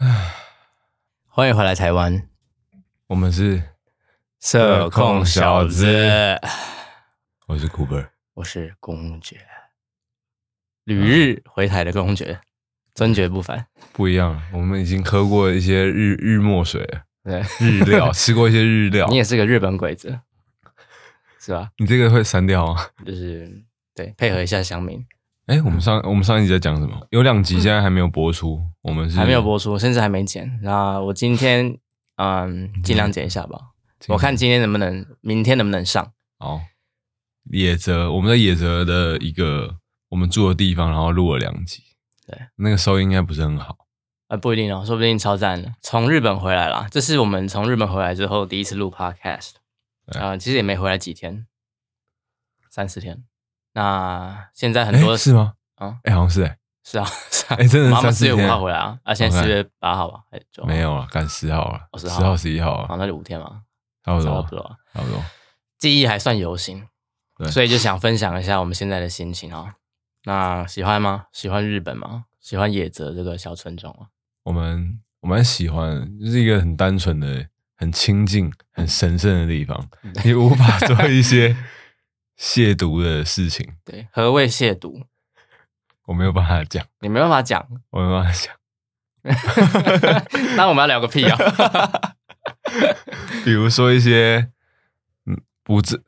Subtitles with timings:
[1.28, 2.26] 欢迎回来台湾，
[3.08, 3.62] 我们是，
[4.40, 5.84] 社控小子，
[7.46, 9.46] 我是 Cooper，我是公爵，
[10.84, 12.40] 旅日回台的公爵，
[12.94, 13.66] 尊爵不凡。
[13.92, 16.80] 不一样，我们已经喝过一些日日墨水。
[16.82, 19.06] 了，对，日料 吃过一些日料。
[19.08, 20.18] 你，也是个日本鬼子，
[21.38, 21.72] 是吧？
[21.76, 22.86] 你这个会删掉吗？
[23.04, 23.62] 就是
[23.94, 25.06] 对，配合一下乡民，
[25.50, 27.04] 哎、我们上我们上一集在讲什么？
[27.10, 30.60] 有两集现在还没有播出，我们是还没有播出，甚至还没剪。
[30.62, 31.76] 那我今天
[32.18, 33.58] 嗯，尽量剪一下吧。
[34.06, 36.12] 我看今天能不能，明天能不能上。
[36.38, 36.60] 好，
[37.50, 39.74] 野泽，我们在野泽的一个
[40.10, 41.82] 我们住的地方，然后录了两集，
[42.28, 43.76] 对，那个收音应该不是很好。
[44.28, 45.74] 啊，不一定哦，说不定超赞的。
[45.80, 49.54] 从日本回来啦，这是我们从日本回来之后第一次录 podcast，
[50.06, 51.48] 对啊、其实也没回来几天，
[52.70, 53.24] 三四天。
[53.72, 55.54] 那现在很多诶是吗？
[55.76, 60.68] 啊哎、好像是哎、是啊 是啊，诶真的我们三四月五号回来啊，啊，现在四月八号吧，还是九号？
[60.68, 63.62] 没有了，赶十号了，十号、十一号啊，了，那就五天嘛，
[64.04, 64.76] 差不多差不，多啊。
[64.92, 65.22] 差不多。
[65.78, 66.86] 记忆还算犹新，
[67.38, 69.74] 对所以就想分享一下我们现在的心情啊。
[70.24, 71.26] 那喜欢吗？
[71.32, 72.24] 喜欢日本吗？
[72.40, 74.08] 喜欢野泽这个小村庄吗？
[74.42, 77.46] 我们我蛮喜欢，就是一个很单纯的、
[77.76, 79.88] 很清静、很神圣的地方，
[80.24, 81.56] 你无法做一些
[82.40, 85.04] 亵渎的事情，对，何谓亵渎？
[86.06, 88.54] 我没有办法讲，你没办法讲，我没办法讲。
[90.56, 91.36] 那我们要聊个屁啊！
[93.44, 94.48] 比如说一些，
[95.26, 96.02] 嗯，不自，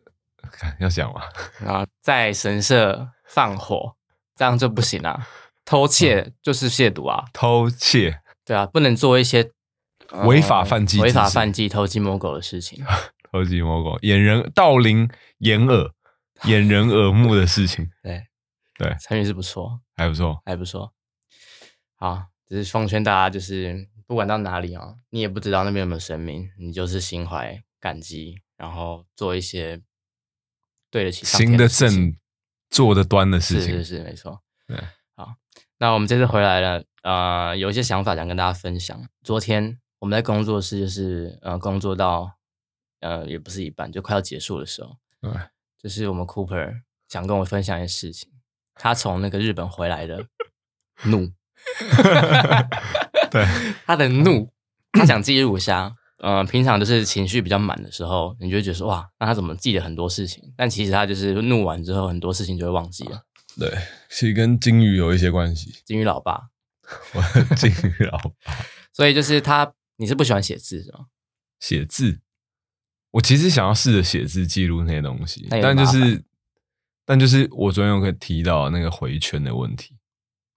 [0.50, 1.20] 看要讲吗？
[1.70, 3.94] 啊，在神社放火，
[4.34, 5.28] 这样就不行啊！
[5.66, 7.26] 偷窃就是亵渎啊！
[7.34, 9.50] 偷窃，对啊，不能做一些
[10.08, 12.82] 呃违法犯纪之违法犯纪、偷鸡摸狗的事情。
[13.30, 15.90] 偷鸡摸狗，掩人盗铃掩耳，
[16.48, 18.26] 掩人耳目的事情，对
[18.76, 20.42] 对成语是不错，还不错。
[20.44, 20.92] 还不错。
[21.96, 29.80] 好，只是奉劝大家，就是不管到哪里啊，你也不知道那边有没有神明，你就是心怀感激，然后做一些
[30.90, 32.16] 对得起行的正、
[32.70, 34.42] 坐的端的事情，是是是，没错。
[34.66, 34.76] 对，
[35.14, 35.34] 好，
[35.78, 39.08] 那我们这次回来了，呃，有一些想法想跟大家分享。
[39.22, 42.38] 昨天我们在工作室，就是呃，工作到
[43.00, 45.32] 呃，也不是一半，就快要结束的时候，对，
[45.82, 48.30] 就是我们 Cooper 想跟我分享一件事情，
[48.74, 50.26] 他从那个日本回来的
[51.06, 51.30] 怒，
[53.30, 53.44] 对，
[53.84, 54.48] 他的怒，
[54.92, 55.94] 他想记录一下。
[56.18, 60.54] 呃，平常就是情绪比较满的时候，你就会觉得说哇，那他怎么记得很多事情？
[60.56, 63.24] 但其实他就是怒完之后，很多事情就会忘记了。
[63.58, 63.68] 对，
[64.08, 65.74] 其实跟金鱼有一些关系。
[65.84, 66.42] 金鱼老爸，
[67.12, 68.54] 我的金鱼老爸
[68.92, 71.06] 所以就是他，你是不喜欢写字是吗？
[71.58, 72.20] 写字，
[73.12, 76.24] 我其实想要试着写字记录那些东西，那有但就麻烦是，
[77.06, 79.94] 但就是我昨天有个提到那个回圈的问题，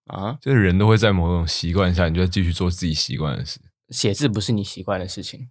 [0.07, 3.59] 啊，就是人都会在某种习惯下，你就要继续做自己习惯的事。
[3.89, 5.47] 写字不是你习惯的事情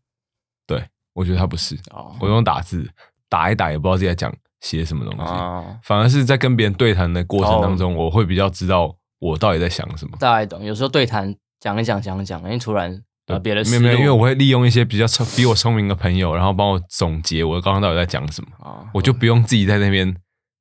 [0.66, 2.90] 对我觉得他不是，哦我用打字
[3.28, 10.16] 打一打，也不知道自己在讲写什么东西，哦，反而是在跟别人对谈的过程当中，我会比较知道我到底在想什么。
[10.18, 10.64] 大概懂。
[10.64, 20.14] 有时候对谈讲一讲讲一讲，因为突然呃别的没有没有，因为我会利用一些比较聪比我聪明的朋友，然后帮我总结我刚刚到底在讲什么，啊，我就不用自己在那边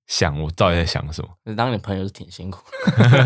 [0.07, 1.29] 想我到底在想什么。
[1.45, 2.63] 我当你朋友是挺辛苦，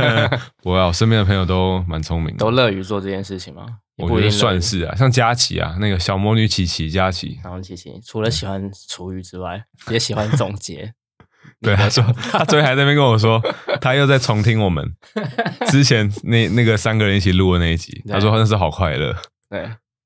[0.64, 3.66] 我啊，我身边的朋友都蛮聪明的，都乐于做这件事情吗？
[3.98, 4.40] 也我觉得定乐于。
[4.40, 10.94] 算是啊，像佳琪啊，那个小魔女琪琪佳琪，然后琪琪除了喜欢厨余之外， 也喜欢总结。
[11.62, 13.42] 对他说，他昨天还在那边跟我说，
[13.82, 14.96] 他又在重听我们
[15.72, 19.16] 之前那那个三个人一起录的那一集，他说他那时候好快乐，
[19.50, 19.62] 对，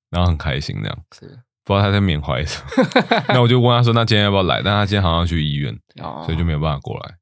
[0.09, 3.23] 然后很开心这样，是不知道他在缅怀什么。
[3.29, 4.61] 那我就问他说，那今天要不要来？
[4.63, 7.15] 但他今天好像要去医院，哦，所以就没有办法过来。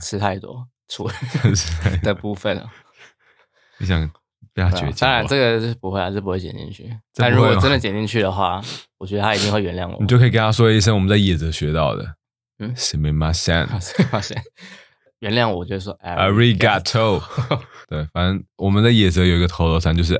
[0.00, 1.08] 吃太多厨
[1.54, 2.66] 是的部分了。
[3.78, 4.08] 你想
[4.52, 5.12] 被他绝交吧？
[5.12, 6.88] 当然，这个是不会啊，这不会剪进去。
[7.14, 8.60] 但如果真的剪进去的话，
[8.98, 9.96] 我觉得他一定会原谅我。
[10.00, 12.04] 你就可以跟他说一声我们在野泽学到的，
[12.62, 12.76] 嗯。
[12.76, 13.66] 是没马山
[14.10, 14.40] 发现
[15.18, 17.22] 原谅我， 我就说 arigato。
[17.88, 20.18] 对，反正我们在野泽有一个头头禅，就是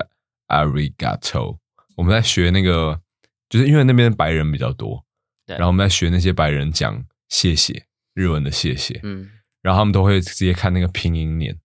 [0.48, 1.56] arigato。
[1.96, 3.00] 我们在学那个，
[3.48, 5.04] 就是因为那边白人比较多，
[5.46, 5.56] 对。
[5.56, 9.30] 然后我们在学那些白人讲谢谢日文的谢谢，嗯，
[9.60, 11.56] 然后他们都会直接看那个拼音念，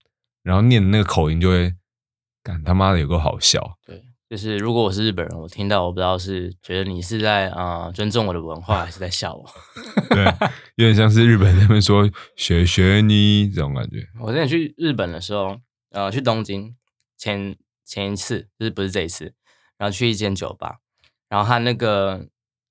[0.43, 1.73] 然后念的那个口音就会，
[2.43, 3.77] 干他妈的有个好笑。
[3.85, 9.45] 对，就是如果我是日本人，我听到我不知道是觉得你是在啊、呃尊重我的文化，还是在笑我。
[10.13, 10.25] 对，
[10.75, 14.05] 有点像是日本人那边说学学你这种感觉。
[14.19, 15.57] 我之前去日本的时候，
[15.91, 16.75] 呃，去东京
[17.17, 19.33] 前前一次，就是不是这一次，
[19.77, 20.79] 然后去一间酒吧，
[21.29, 22.27] 然后他那个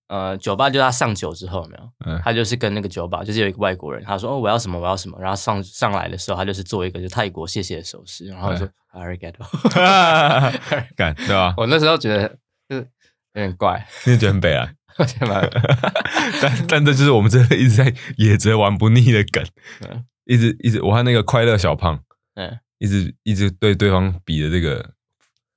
[0.09, 9.43] 呃，酒吧就是他上酒之后有没有，嗯他就是跟那个酒保，就是有一个外国人，他说哦我要什么我要什么，然后上上来的时候，他就是做一个就泰国谢谢的手势，然后就说 arigato。
[10.97, 11.55] 干对吧？
[11.57, 12.29] 我那时候觉得
[12.69, 12.89] 就是
[13.35, 14.73] 有点怪， 你觉得很北啊？
[14.99, 15.51] 我觉得蛮
[16.41, 19.45] 但但这就是我们真的一直在野着玩不腻的梗
[19.87, 22.01] 嗯，一直一直，我看那个快乐小胖
[22.35, 24.93] 嗯，一直一直对对方比的这个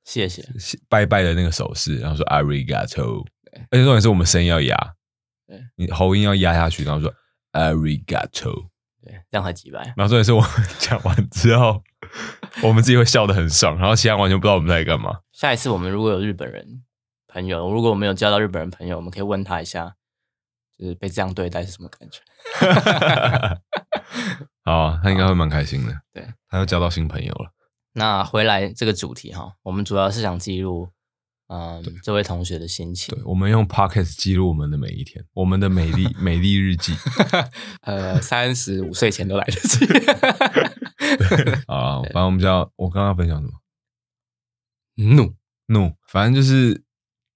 [0.04, 0.44] 谢谢，
[0.90, 3.24] 拜拜的那个手势，然后说 arigato，
[3.72, 4.75] 而且重点是我们声音要压
[5.48, 7.13] 对，你喉音要压下去，然后说
[7.54, 8.68] arigato，
[9.04, 9.80] 对，这样才几百。
[9.98, 10.50] 然后重点是我们
[10.80, 11.84] 讲完之后，
[12.63, 15.19] 我们自己会笑得很爽，然后其他人完全不知道我们在干嘛。
[15.31, 16.84] 下一次我们如果有日本人
[17.28, 19.96] 朋友，如果我们有交到日本人朋友，我们可以问他一下，
[20.78, 22.22] 就是被这样对待是什么感觉？
[24.63, 25.94] 好啊，他应该会蛮开心的。
[26.13, 27.51] 对，他又交到新朋友了。
[27.94, 30.92] 那回来这个主题哈，我们主要是想记录，
[31.50, 33.24] 嗯，这位同学的心情对，。
[33.25, 36.94] 我们用 podcast 记录我们的每一天，我们的美丽 美丽日记
[37.81, 39.86] 呃，三十五岁前都来得及。
[41.66, 42.01] 啊。
[42.04, 43.54] 反正我们叫我刚刚分享什么
[44.96, 45.34] 怒，
[45.68, 46.84] 怒，反正就是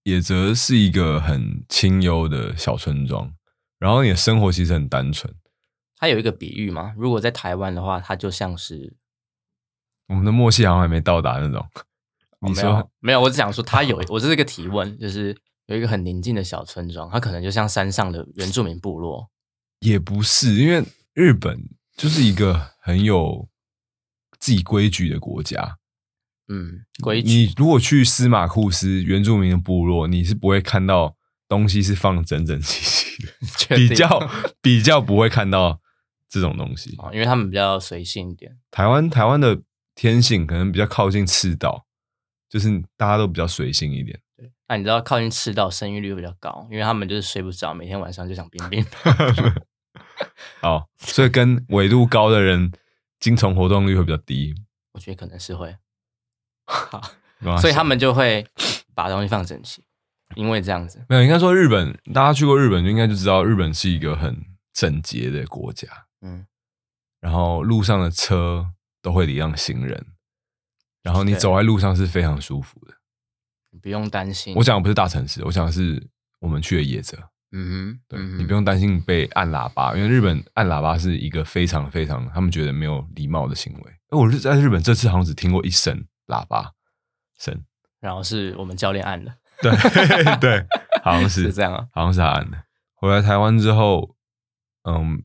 [0.03, 3.33] 野泽是一个很清幽的小村庄，
[3.79, 5.33] 然后你的生活其实很单纯。
[5.97, 8.95] 它有一个比喻嘛，如果在台湾的话，它就像是
[10.07, 11.65] 我们的默契好像还没到达那种。
[12.43, 15.35] 哦没你说有没有，我只想说他有，我这是一个提问，就是
[15.67, 19.29] 有一个很宁静的小村庄，它可能就像山上的原住民部落。
[19.79, 21.59] 也不是，因为日本
[21.97, 23.47] 就是一个很有
[24.39, 25.77] 自己规矩的国家。
[26.47, 31.15] 嗯，规矩你如果去司马库斯原住民的部落，你是不会看到
[31.47, 34.29] 东西是放整整齐齐的， 比较
[34.61, 35.79] 比较不会看到
[36.29, 36.95] 这种东西。
[36.97, 38.57] 啊，因为他们比较随性一点。
[38.71, 39.61] 台湾台湾的
[39.95, 41.85] 天性可能比较靠近赤道，
[42.53, 44.19] 就是大家都比较随性一点。
[44.37, 48.85] 对，那你知道靠近赤道生育率会比较高，因为他们就是睡不着，每天晚上就想冰冰。
[50.61, 52.71] 好，所以跟纬度高的人
[53.19, 54.53] 精虫活动率会比较低。
[54.91, 55.75] 我觉得可能是会，
[57.59, 58.45] 所以他们就会
[58.93, 59.83] 把东西放整齐，
[60.35, 61.03] 因为这样子。
[61.09, 65.87] 没有，应该说日本，大家去过日本就应该就知道，日本是一个很整洁的国家。
[66.21, 66.45] 嗯，
[67.19, 68.67] 然后路上的车
[69.01, 70.05] 都会礼让行人，
[71.03, 72.95] 然后你走在路上是非常舒服的。
[73.81, 74.55] 不用担心。
[74.55, 76.01] 我讲的不是大城市，我讲的是
[76.39, 77.17] 我们去的野泽。
[77.55, 83.93] 嗯哼，对、你不用担心被按喇叭，因为日本按喇叭是一个非常非常他们觉得没有礼貌的行为。
[84.09, 86.71] 而我是在日本这次好像只听过一声喇叭
[87.37, 87.63] 声，
[87.99, 89.71] 然后是我们教练按的，对
[90.41, 90.65] 对，
[91.03, 91.87] 好像是是这样啊。
[91.91, 92.57] 好像是他按的。
[92.95, 94.15] 回来台湾之后，
[94.83, 95.23] 嗯，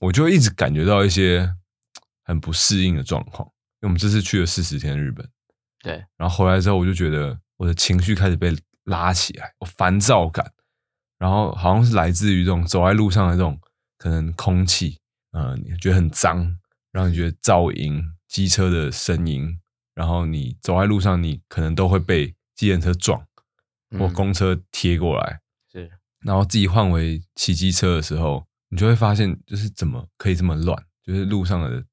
[0.00, 1.54] 我就一直感觉到一些
[2.22, 3.55] 很不适应的状况，因
[3.86, 5.28] 为我们这次去了四十天日本，
[5.82, 8.54] 对，然后回来之后，我就觉得我的情绪开始被
[8.84, 10.52] 拉起来，我烦躁感，
[11.18, 13.58] 然后好像是来自于这种走在路上的这种
[13.96, 14.98] 可能空气，
[15.32, 16.58] 呃，你觉得很脏，
[16.92, 19.60] 然后你觉得噪音、机车的声音，
[19.94, 23.20] 然后你走在路上，你可能都会被机人车撞
[23.90, 25.40] 或嗯公车贴过来，
[25.70, 25.90] 是。
[26.20, 31.84] 然后自己换为骑机车的时候，你就会发现，就是怎么可以这么乱，就是路上的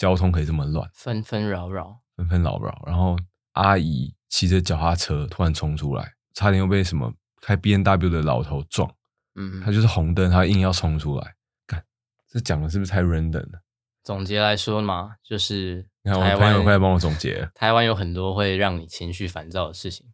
[0.00, 0.88] 交通可以这么乱。
[0.94, 2.00] 纷纷扰扰。
[2.16, 3.16] 纷纷扰扰，然后
[3.52, 7.10] 阿姨骑着脚踏车突然冲出来，差点又被什么
[7.40, 8.94] 开 B N W 的老头撞，
[9.36, 11.34] 嗯，他就是红灯，他硬要冲出来，
[11.66, 11.82] 干，
[12.28, 13.62] 这讲的是不是太 random 了？
[14.04, 20.06] 总结来说嘛，就是你看我台湾的朋友快来帮我总结了，台湾有很多会让你情绪烦躁的事情。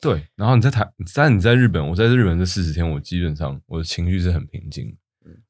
[0.00, 4.96] 对，然后你在台，但你在日本，我在日本这四十天，我基本上我的情绪是很平静，嗯，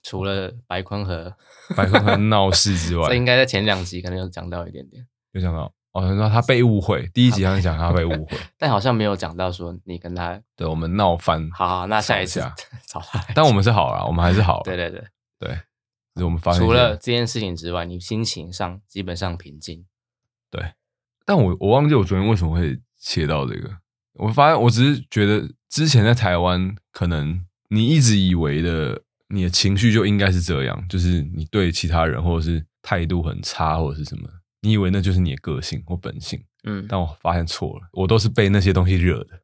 [0.02, 1.34] 除了白坤和，
[1.76, 10.40] 白坤和闹事之 外这，应该在前两集可能有讲到一点点，有讲到哦，他说他被误会，第一集好像讲他被误会， 但好像没有讲到说你跟他。
[10.56, 12.54] 对我们闹翻，好好，那下一次吵架
[12.86, 13.32] 找他来。
[13.34, 15.04] 但我们是好了，我们还是好 了，对对对，
[15.38, 15.48] 对，
[16.14, 19.84] 就是我们发现除了这件事情之外，你心情上基本上平静。
[20.50, 20.72] 对，
[21.24, 23.70] 但我我忘记我昨天为什么会切到这个。
[24.14, 29.02] 我发现我只是觉得之前在台湾，可能你一直以为的
[29.32, 34.28] 你的情绪就应该是这样，就是你对其他人或者是态度很差或者是什么，
[34.60, 39.40] 你以为那就是你的个性或本性，嗯，但我发现错了，我都是被那些东西惹的。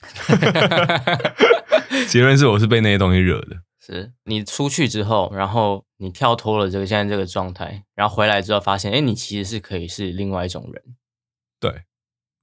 [2.08, 3.56] 结论是我是被那些东西惹的。
[3.80, 10.82] 是你出去之后，然后你跳脱了这个现在这个状态，然后回来之后发现，哎，你其实是可以是另外一种人。
[11.58, 11.84] 对，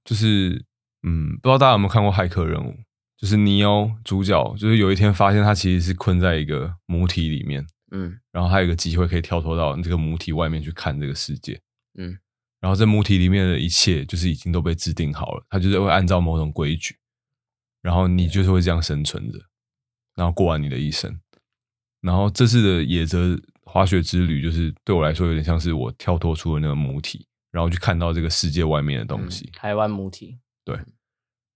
[0.04, 0.64] 就是
[1.02, 2.70] 嗯，不知道大家有没有看过《骇客任务》？
[3.16, 11.60] 就是尼欧主角，就是有一天发现他其实是困在一个母体里面，嗯然后他有一个机会可以跳脱到这个母体外面去看这个世界，
[11.98, 12.18] 嗯
[12.60, 16.96] 然后这母体里面的一切就是已经都被制定好了，它就是会按照某种规矩，
[17.82, 19.38] 然后你就是会这样生存着。
[20.14, 21.20] 然后过完你的一生。
[22.00, 29.50] 然后这次的野泽滑雪之旅，就是对我来说有点像是我跳脱出了那个母体，然后去看到这个世界外面的东西。
[29.52, 30.78] 台湾母体，对。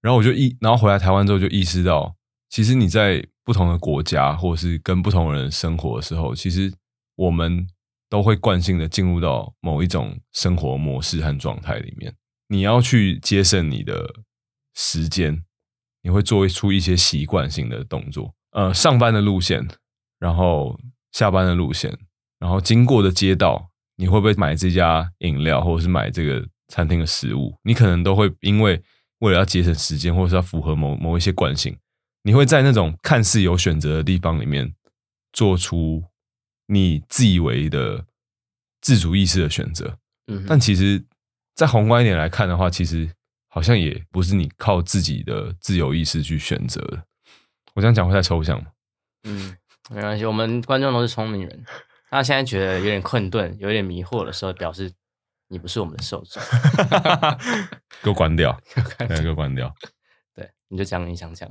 [0.02, 2.14] 然后我就意，然后回来台湾之后就意识到，
[2.48, 6.72] 其实你在不同的国家，或者是跟不同人生活的时候，其实
[7.16, 7.66] 我们
[8.08, 12.14] 都会惯性的进入到某一种生活模式和状态里面。
[12.48, 14.14] 你要去节省你的
[14.74, 15.44] 时间，
[16.02, 18.34] 你会做出一些习惯性的动作。
[18.52, 19.68] 呃，上班的路线，
[20.18, 20.80] 然后
[21.12, 21.94] 下班的路线，
[22.38, 27.54] 然后经过的街道，你会不会买这家饮料，或者是买这个餐厅的食物？
[27.64, 28.82] 你可能都会因为。
[29.20, 31.78] 为了要节省时间，或者是要符合某某一些惯性，
[32.22, 34.74] 你会在那种看似有选择的地方里面，
[35.32, 36.04] 做出
[36.66, 38.04] 你自以为的
[38.80, 39.96] 自主意识的选择。
[40.26, 41.04] 嗯，但其实，
[41.54, 43.10] 在宏观一点来看的话，其实
[43.48, 47.02] 好像也不是你靠自己的自由意识去选择的。
[47.74, 48.68] 我这样讲会太抽象吗？
[49.24, 49.56] 嗯，
[49.90, 51.64] 没关系，我们观众都是聪明人。
[52.08, 54.90] 他现在觉得有点困顿、有点迷惑的时候，表示。
[55.52, 56.40] 你不是我们的受众，
[58.02, 58.56] 给我关掉，
[59.20, 59.74] 给我关掉。
[60.32, 61.48] 对，你就讲你想讲。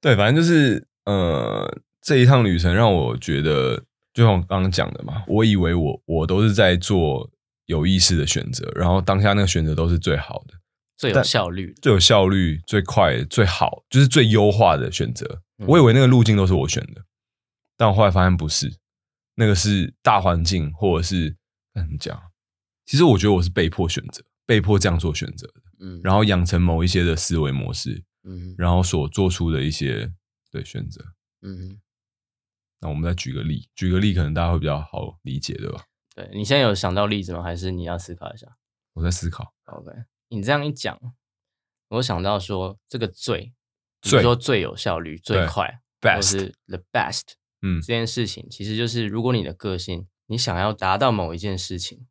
[0.00, 3.82] 对，反正就是呃，这一趟旅程让我觉得，
[4.14, 7.28] 就像我刚刚讲的嘛，我以为我我都是在做
[7.64, 10.54] 有意识的选择，然后当下那个选择都是最好的、
[10.96, 15.42] 最有效率、最有效率、最快、最好，就是最优化的选择。
[15.66, 17.02] 我以为那个路径都是我选的，
[17.76, 18.72] 但我后来发现不是，
[19.34, 21.34] 那个是大环境或者是
[21.74, 22.22] 怎么讲？
[22.86, 30.12] 其实我觉得我是被迫选择，被迫这样做选择的，嗯，然后养成某一些的思维模式，嗯，然后所做出的一些
[30.52, 31.04] 对选择，
[31.42, 31.80] 嗯，
[32.80, 35.84] 那我们再举个例，举个例可能大家会比较好理解，对吧？
[36.14, 37.42] 对你现在有想到例子吗？
[37.42, 38.56] 还是你要思考一下？
[38.94, 39.52] 我在思考。
[39.64, 39.90] OK，
[40.28, 40.96] 你这样一讲，
[41.88, 43.52] 我想到说这个最，
[44.00, 52.06] 最说最有效率、最快，best the best，嗯，这件事情其实就是如果你的个性，你想要达到某一件事情。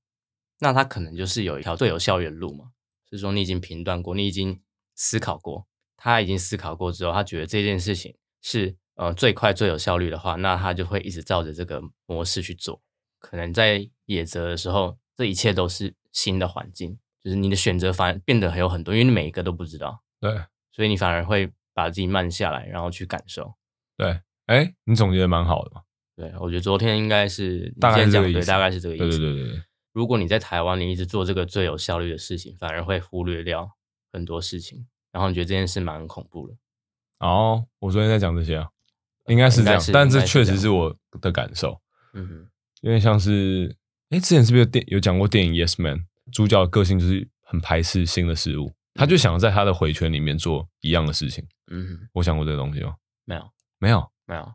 [0.59, 2.71] 那他可能就是有一条最有效率的路嘛？
[3.12, 4.62] 是说你已经评断过，你已经
[4.95, 12.81] 思考过，他已经思考过之后，他觉得这件事情是呃最快最有效率的话，那他就会一直照着这个模式去做。
[13.19, 20.03] 可能在野泽的时候，这一切都是新的环境，就是你的选择反而变得很有很多，因为你每一个都不知道。
[20.19, 20.31] 对，
[20.71, 23.53] 所以你反而会把自己慢下来，然后去感受。
[23.97, 25.81] 对，哎，你总结的蛮好的嘛。
[26.15, 29.17] 对，我觉得昨天应该是大概这个意思，大概是这个意思。
[29.17, 29.63] 对对对对。
[29.95, 33.71] 如果你在台湾，你一直做这个最有效率的事情，反而会忽略掉
[34.11, 36.53] 很多事情，然后你觉得这件事蛮恐怖的。
[37.19, 38.67] 哦，我昨天在讲这些啊，
[39.27, 41.79] 应该是这样，但这确实是我的感受。
[42.13, 42.47] 嗯哼，
[42.81, 43.73] 有点像是，
[44.09, 45.99] 哎，之前是不是有电有讲过电影《Yes Man》？
[46.33, 51.47] 主角的个性就是很排斥新的事物，他就想在他的回圈里面做一样的事情。
[51.71, 52.95] 嗯哼，我想过这个东西吗？
[53.23, 53.49] 没有，
[53.79, 54.53] 没有，没有。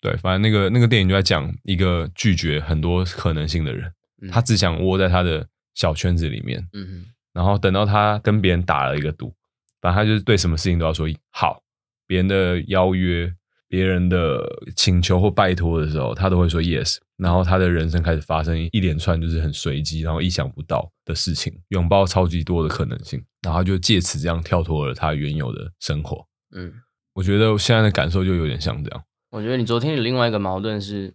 [0.00, 3.92] 对，反正那个那个电影就在讲一个拒绝很多可能性的人。
[4.30, 9.32] 他只想窝在他的小圈子里面，嗯然后等到他跟别人打了一个赌，
[9.80, 11.62] 反正他就是对什么事情都要说好，
[12.06, 13.32] 别人的邀约、
[13.68, 14.44] 别人的
[14.74, 26.26] 请求或拜托的时候，他都会说 yes，然后他的人生开始发生一连串就是很随机，然后意想不到的事情，拥抱超级多的可能性，然后就借此这样跳脱了他原有的生活。
[26.56, 26.72] 嗯，
[27.12, 29.04] 我觉得现在的感受就有点像这样。
[29.30, 31.14] 我觉得你昨天有另外一个矛盾是，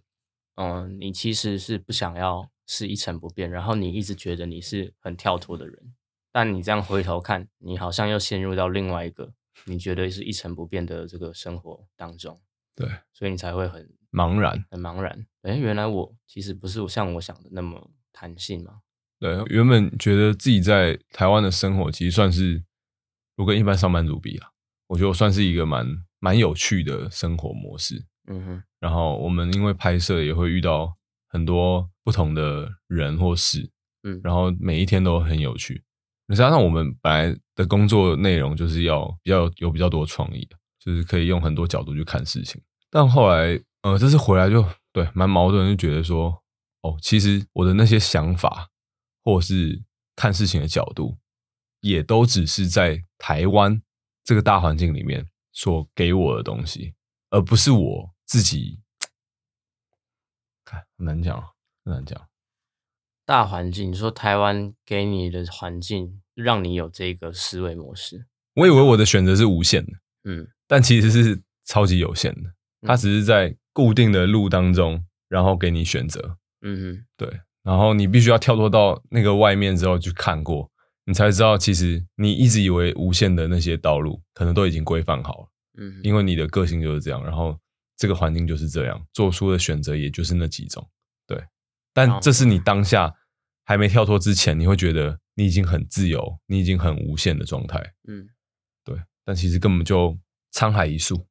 [0.54, 2.48] 嗯，你其实是不想要。
[2.66, 5.94] 是一成不变，然后你一直觉得你是很跳脱的人，
[6.32, 9.32] 但你这样回头看，你好像又陷入到另外一个
[9.66, 12.40] 你觉得是一成不变的这个生活当中。
[12.74, 15.26] 对，所以你才会很茫然，很茫然。
[15.42, 18.80] 哎，原来我其实不是像我想的那么弹性嘛。
[19.20, 22.64] 对，原本觉得自己在台湾的生活其实算是，
[23.36, 24.50] 我跟一般上班族比啊，
[24.88, 25.86] 我觉得我算是一个蛮
[26.18, 28.06] 蛮有趣的生活模式。
[28.26, 28.62] 嗯哼。
[28.80, 30.96] 然后我们因为拍摄也会遇到。
[31.34, 33.68] 很多不同的人或事，
[34.04, 35.82] 嗯，然后每一天都很有趣。
[36.28, 40.48] 加上我们本来的工作内容就是要比较有比较多创意，
[40.78, 42.62] 就是可以用很多角度去看事情。
[42.88, 46.40] 但后来，呃，这次回来就对蛮矛盾，就觉得说，
[46.82, 48.70] 哦，其实我的那些想法
[49.24, 49.82] 或是
[50.14, 51.18] 看事情的角度，
[51.80, 53.82] 也都只是在台湾
[54.22, 56.94] 这个大环境里面所给我的东西，
[57.30, 58.78] 而不是我自己。
[60.98, 61.36] 很难讲，
[61.84, 62.20] 很难讲。
[63.26, 68.26] 大环境，你说台湾给你的环境，让你有这个思维模式。
[68.54, 69.92] 我以为我的选择是无限的，
[70.24, 72.52] 嗯，但其实是超级有限的。
[72.82, 77.40] 它只是在固定的路当中，然后给你选择，嗯哼，对。
[77.62, 80.70] 然后你必须要跳脱到那个外面之后去看过，
[81.06, 85.48] 你才知道，其实你一直以为无限的那些道路，可能都已经规范好了。
[85.78, 87.58] 嗯因为你的个性就是这样，然后
[87.96, 90.88] 这个环境就是这样，做出的选择也就是那几种，
[91.26, 91.44] 对。
[91.92, 93.14] 但哦这是你当下
[93.64, 98.28] 还没跳脱之前，你会觉得你已经很自由，你已经很无限的状态，嗯，
[98.84, 99.00] 对。
[99.24, 100.18] 但其实根本就
[100.52, 101.26] 沧海一粟，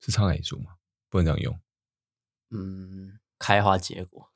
[0.00, 0.72] 是沧海一粟吗？
[1.08, 1.60] 不能这样用，
[2.50, 4.28] 嗯，开花结果，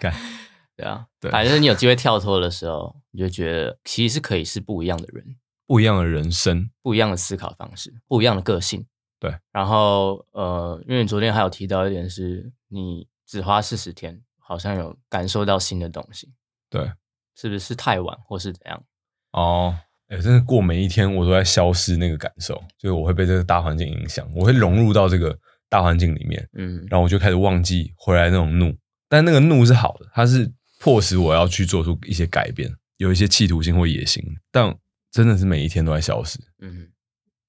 [0.00, 0.12] 干
[0.76, 8.86] 对啊，对反正你有机会跳脱的时候，你就觉得其实是可以是不一样的人，不一样的人生，不一样的思考方式，不一样的个性。
[9.18, 16.32] 对，然后呃，因为你昨天还有提到一点是，你只花四十天，好像有感受到新的东西，
[16.70, 16.90] 对。
[17.38, 18.82] 是不是太晚或是怎样？
[19.32, 19.76] 哦，
[20.08, 28.74] 哎、真的过每一天我都在消失那个感受，就是我会被这个大环境影响，我会融入到这个大环境里面，嗯然后我就开始忘记回来那种怒，
[29.06, 34.74] 但那个怒是好的，它是迫使我要去做出一些改变，有一些企图心或野心，但
[35.10, 36.38] 真的是每一天都在消失。
[36.60, 36.88] 嗯，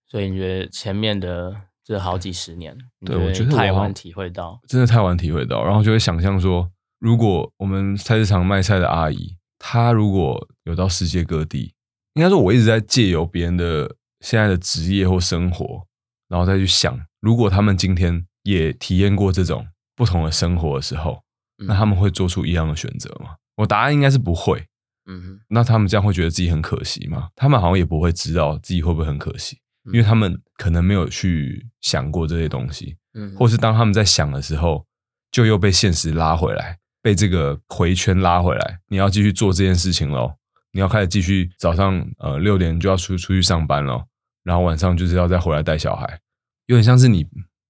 [0.07, 11.73] 所以你觉得前面的这好几十年，对我觉得我太晚体会到，真的太晚体会到，然后就会想象说，如果我们菜市场卖菜的阿姨，她如果有到世界各地，
[12.13, 15.85] 应该说我一直在借由别人的现在的职业或生活，
[16.27, 21.21] 然后再去想，如果他们今天也体验过这种不同的生活的时候，
[21.65, 23.35] 那他们会做出一样的选择吗？
[23.57, 24.65] 我答案应该是不会。
[25.09, 27.29] 嗯哼那他们这样会觉得自己很可惜吗？
[27.35, 29.57] 他们好像也不会知道自己会不会很可惜，
[29.94, 32.98] 因为他们可能没有去想过这些东西。
[33.13, 34.86] 嗯，或是当他们在想的时候，
[35.32, 38.79] 就又被现实拉回来，被这个回圈拉回来。
[38.88, 40.34] 你要继续做这件事情喽，
[40.72, 44.03] 你要开始继续早上呃六点就要出出去上班喽，
[44.44, 46.20] 然后晚上就是要再回来带小孩，
[46.67, 47.27] 有点像是你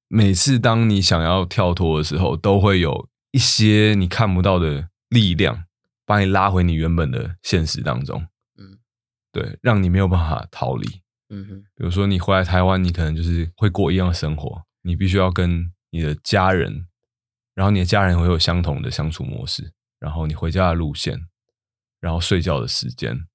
[0.07, 5.63] 每次当你想要跳脱的时候，都会有一些你看不到的力量
[6.05, 8.27] 把你拉回你原本的现实当中。
[8.57, 8.79] 嗯
[9.31, 11.01] 对，让你没有办法逃离。
[11.29, 11.61] 嗯哼。
[11.75, 16.87] 比如说你回来台湾，你可能就是会过一样的生活，你必须要跟你的家人，
[17.53, 21.19] 然后你的家人会有相同的相处模式，然后你回家的路线，
[21.99, 23.27] 然后睡觉的时间，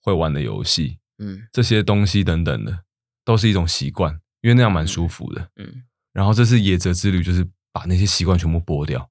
[0.00, 1.46] 会玩的游戏，嗯。
[1.52, 2.84] 这些东西等等的，
[3.24, 5.50] 都是一种习惯，因为那样蛮舒服的。
[5.56, 5.84] 嗯。
[6.12, 9.08] 然后这次野泽之旅，就是把那些习惯全部剥掉，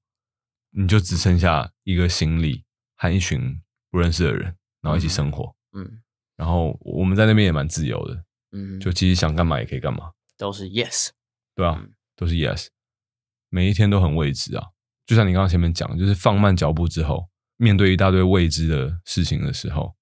[0.70, 2.64] 你就只剩下一个行李
[2.96, 5.54] 和一群不认识的人，然后一起生活。
[5.72, 6.02] 嗯
[6.40, 11.10] 然后我们在那边也蛮自由的，嗯，就其实想干嘛也可以干嘛，都是 yes，
[11.54, 11.92] 对啊，嗯。
[12.16, 12.66] 都是 yes，
[13.48, 14.62] 每一天都很未知啊。
[15.06, 19.94] 就像你刚刚前面讲，就是放慢脚步之后，面对一大堆未知的事情的时候，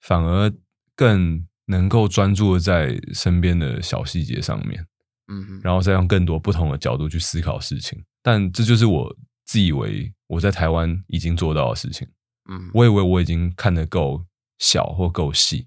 [0.00, 0.52] 反而
[0.94, 4.86] 更能够专注的在身边的小细节上面，
[5.26, 8.04] 嗯，然后再用更多不同的角度去思考事情。
[8.22, 12.06] 但这就是我自以为我在台湾已经做到的事情。
[12.48, 12.70] 嗯。
[12.72, 14.24] 我以为我已经看得够
[14.62, 15.66] 小或够细，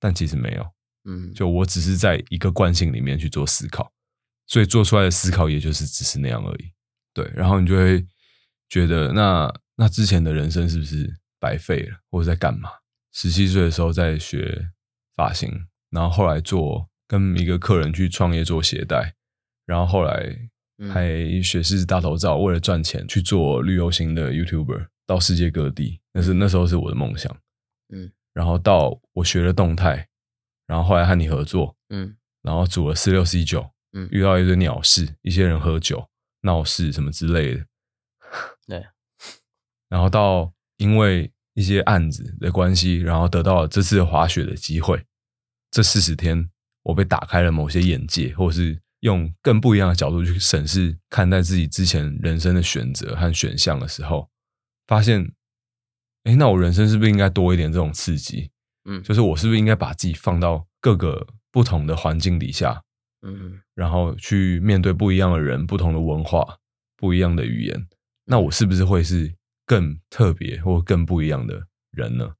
[0.00, 0.66] 但其实没有。
[1.04, 3.92] 嗯就我只是在一个惯性里面去做思考，
[4.46, 6.72] 所以做出来的思考也就是只是那样而已。
[7.14, 8.04] 对，然后你就会
[8.68, 12.70] 觉得那那之前的人生是不是白费了，或者在干嘛？
[13.12, 14.70] 十七岁的时候在学
[15.14, 19.14] 发型，然后后来做跟一个客人去创业做鞋带，
[19.64, 20.36] 然后后来
[20.78, 27.34] 嗯拍雪狮大头照，为了赚钱去做旅游型的 YouTuber，到世界各地，那是那时候是我的梦想。
[27.90, 28.12] 嗯。
[28.32, 30.08] 然后到我学了动态，
[30.66, 32.16] 然后后来和你合作，嗯。
[32.42, 34.08] 然后组了四六 C 九，嗯。
[34.10, 36.08] 遇到一堆鸟事，一些人喝酒
[36.42, 37.66] 闹事什么之类的，
[38.66, 38.86] 对，
[39.88, 45.04] 然后到因为一些案子的关系，然后得到了这次滑雪的机会。
[45.70, 46.50] 这四十天，
[46.82, 54.30] 我被打开了某些眼界，或是用更不一样的角度去审视、看待自己之前人生的选择和选项的时候，
[54.86, 55.32] 发现，
[56.26, 58.50] 哎，那我人生是不是应该多一点这种刺激？
[58.84, 62.82] 嗯就是我是不是应该把自己放到各个不同的环境底下，
[63.22, 66.58] 嗯然后去面对不一样的人、不同的文化、
[66.96, 67.86] 不一样的语言，
[68.24, 69.34] 那我是不是会是
[69.64, 72.34] 更特别或更不一样的人呢？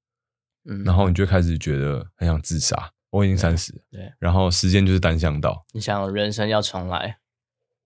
[0.68, 2.90] 嗯，然后你就开始觉得很想自杀。
[3.10, 7.18] 我已经三十，对，然后时间就是单向道，你想人生要重来，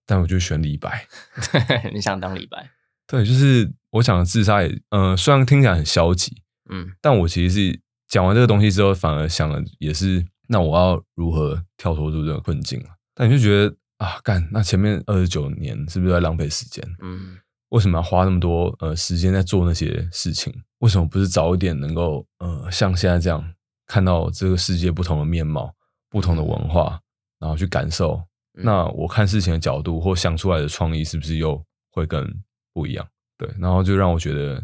[0.05, 1.07] 但我就选李白。
[1.93, 2.71] 你想当李白，
[3.07, 12.95] 对，就是我想的自杀也，呃，虽然听起来很消极，嗯但我其实是讲完这个东西之后，反而想的也是，那我要如何跳脱出这个困境啊？
[13.15, 16.85] 但你就觉得啊，干，那前面二十九年是不是在浪费时间？
[17.03, 17.39] 嗯
[17.71, 20.53] 为什么要花那么多呃时间在做那些事情？
[20.79, 23.55] 为什么不是早一点能够呃像现在这样
[23.87, 25.73] 看到这个世界不同的面貌、
[26.09, 27.01] 不同的文化，
[27.39, 28.15] 然后去感受？
[28.59, 32.29] 嗯那我看事情的角度或想出来的创意是不是又会更
[32.75, 33.07] 不一样？
[33.41, 34.63] 对，然后就让我觉得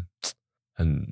[0.75, 1.03] 很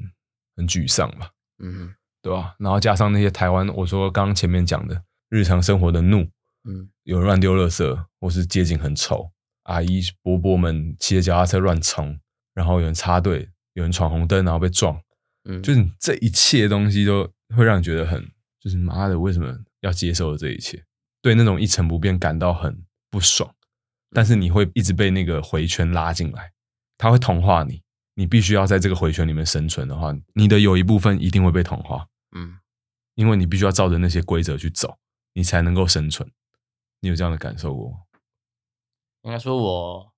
[0.55, 1.31] 很沮丧吧。
[1.57, 2.55] 嗯对吧？
[2.59, 6.27] 然后加上那些台湾，我说刚刚前面讲的日常生活的怒，
[6.63, 9.31] 嗯有人乱丢垃圾，或是街景很丑，
[9.63, 12.19] 阿姨伯伯们骑着脚踏车乱冲，
[12.53, 15.01] 然后有人插队，有人闯红灯然后被撞，
[15.45, 18.23] 嗯，就是你这一切东西都会让你觉得很，
[18.59, 20.83] 就是妈的，为什么要接受这一切？
[21.21, 23.51] 对那种一成不变感到很不爽，
[24.11, 26.51] 但是你会一直被那个回圈拉进来，
[26.97, 27.81] 它会同化你，
[28.13, 32.59] 你必须要在这个回圈里面生存的话，你的有一部分一定会被同化，嗯
[33.15, 34.97] 因为你必须要照着那些规则去走，
[35.33, 36.29] 你才能够生存。
[36.99, 37.97] 你有这样的感受过吗？
[39.21, 40.13] 应该说我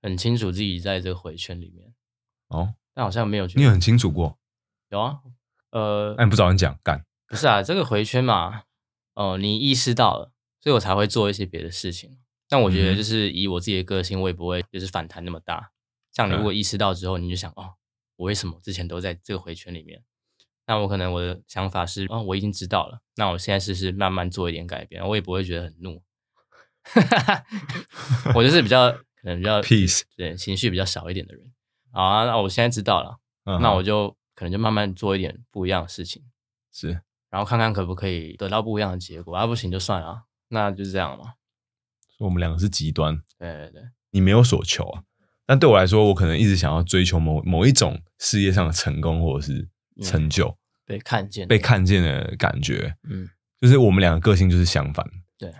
[0.00, 1.92] 很清楚自己在这个回圈里面，
[2.48, 4.38] 哦，但好像没有你有很清楚过，
[4.90, 5.20] 有啊，
[5.70, 8.64] 呃那、，你不早点讲，干，不是啊，这个回圈嘛，
[9.14, 12.18] 哦、你意识到了，所以我才会做一些别的事情。
[12.48, 15.72] 但我觉得就是以我自己的个性，我也不会就是反弹那么大。
[16.12, 17.74] 像你如果意识到之后，你就想哦，
[18.16, 20.02] 我为什么之前都在这个回圈里面？
[20.66, 26.02] 那我可能我的想法是，哦，我已经知道了，那我现在试试慢慢做一点改变，我也不会觉得很怒。
[28.34, 31.52] 我就是比较可能比较 Peace 对情绪比较少一点的人。
[31.92, 36.24] 好啊，那我现在知道了，嗯那我就可能就慢慢做一点不一样的事情。
[36.70, 41.34] 是然后看看可不可以得到不一样的结果，啊不行就算了啊，那就是这样嘛。
[42.18, 45.02] 我们两个是极端，对对对，你没有所求啊。
[45.52, 49.68] 但对我来说，我可能一直想要追求某某一种事业上的成功，或者是
[50.02, 52.96] 成就，被看见，被，看见的感觉。
[53.02, 53.28] 嗯，
[53.60, 55.06] 就是我们两个个性就是相反。
[55.36, 55.50] 对。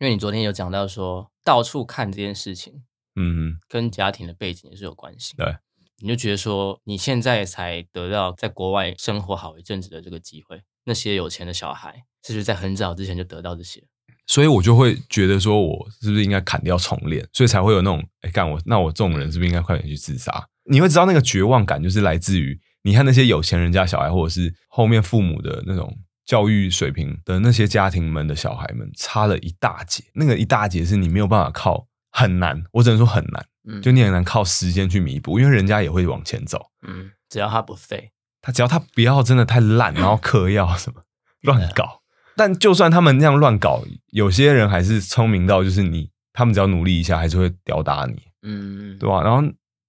[0.00, 2.84] 因为你昨天有讲到说到处看这件事情
[3.16, 5.56] 嗯，跟家庭的背景也是有关系，对，
[6.02, 13.82] 你就觉得说你现在才得到在国外生活好一阵子的这个机会，那些有钱的小孩是不是在很早之前就得到这些？
[14.26, 17.26] 所以我就会觉得说，我是不是应该砍掉重练？
[17.32, 20.46] 所以才会有那种，哎，干我，那我这种人是不是应该快点去自杀？
[20.70, 30.02] 你会知道那个绝望感，就是来自于你看那些有钱人家小孩，或者是后面父母的那种教育水平的那些家庭们的小孩们，差了一大截。
[30.14, 36.70] 那个一大截是你没有办法靠很难，我只能说很难，嗯，就你很难靠时间去弥补，因为人家也会往前走。
[36.86, 41.02] 嗯，只要他不废，他只要他不要真的太烂，然后嗑药什么
[41.42, 42.03] 乱搞。
[42.36, 49.22] 但就算他们那样乱搞，有些人还是聪明到，就是你他们只要努力一下，还是会吊打你，嗯，对吧？
[49.22, 49.42] 然后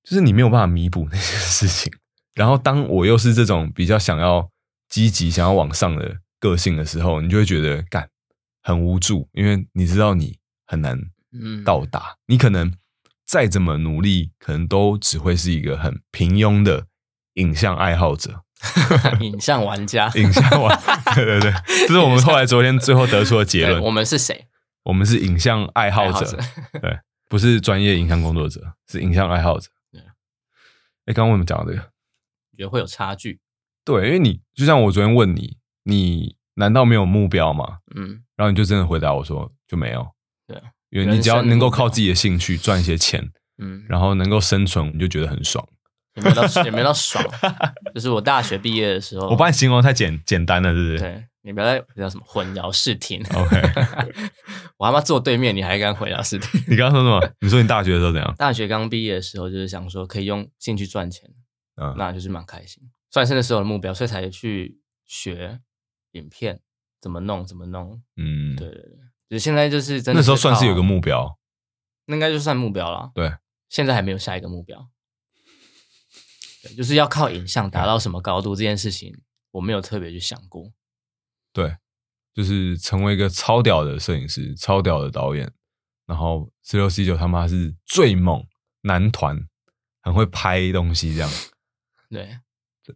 [0.03, 1.91] 就是你没有办法弥补那些事情。
[2.33, 4.49] 然后当我又是这种比较想要
[4.89, 8.07] 积极、想要往上的个性的时候，你就会觉得干
[8.61, 10.99] 很无助，因为你知道你很难
[11.33, 12.71] 嗯到达，你可能
[13.25, 16.85] 再怎么努力，可能都只会是一个很平庸的
[17.35, 18.43] 影像爱好者。
[19.21, 20.79] 影像玩家， 影像玩，
[21.13, 21.53] 对对对，
[21.87, 23.81] 这是我们后来昨天最后得出的结论。
[23.81, 24.47] 我们是谁？
[24.83, 26.37] 我们是影像爱好者好者，
[26.81, 29.69] 对，不是专业影像工作者，是影像爱好者。
[29.91, 30.01] 对
[31.05, 31.77] 哎，刚刚我们讲到这个，
[32.57, 33.39] 觉得会有差距。
[33.83, 37.79] 对，因为你就像我昨天问你，你难道没有目标吗？
[37.95, 40.07] 嗯，然后你就真的回答我说就没有，
[40.47, 45.67] 对，因为你只要能够靠自己的兴趣赚一些钱，嗯，然后能够生存，你就觉得很爽。
[46.15, 47.23] 也没有到 也没有到爽，
[47.93, 50.99] 就是我大学毕业的时候，我把你形容太简简单了，是不是？
[50.99, 53.61] 对你不要再叫什么混淆视听 OK
[54.77, 56.59] 我他妈坐对面，你还敢混淆视听？
[56.67, 57.33] 你刚刚说什么？
[57.39, 58.33] 你说你大学的时候怎样？
[58.37, 61.29] 大学刚毕业的时候，就是想说可以用兴趣赚钱，
[61.75, 65.59] 嗯，那就是蛮开心，算是那时候的目标，所以才去学
[66.13, 66.59] 影片
[66.99, 68.01] 怎么弄，怎么弄。
[68.17, 68.97] 嗯，对对对，
[69.29, 71.37] 就是现在就是真的那时候算是有个，目标，
[72.07, 73.11] 那应该就算目标了。
[73.13, 73.31] 对，
[73.69, 74.87] 现在还没有下一个目标。
[76.65, 79.15] 对，就是要靠影像达到什么高度这件事情，
[79.51, 80.71] 我没有特别去想过。
[81.53, 81.77] 对，
[82.33, 85.51] 就是成为一个超屌的摄影师、超屌的导演，
[86.05, 88.45] 然后十六 C 九他妈是最猛
[88.81, 89.47] 男团，
[90.01, 91.29] 很会拍东西，这样，
[92.09, 92.39] 对，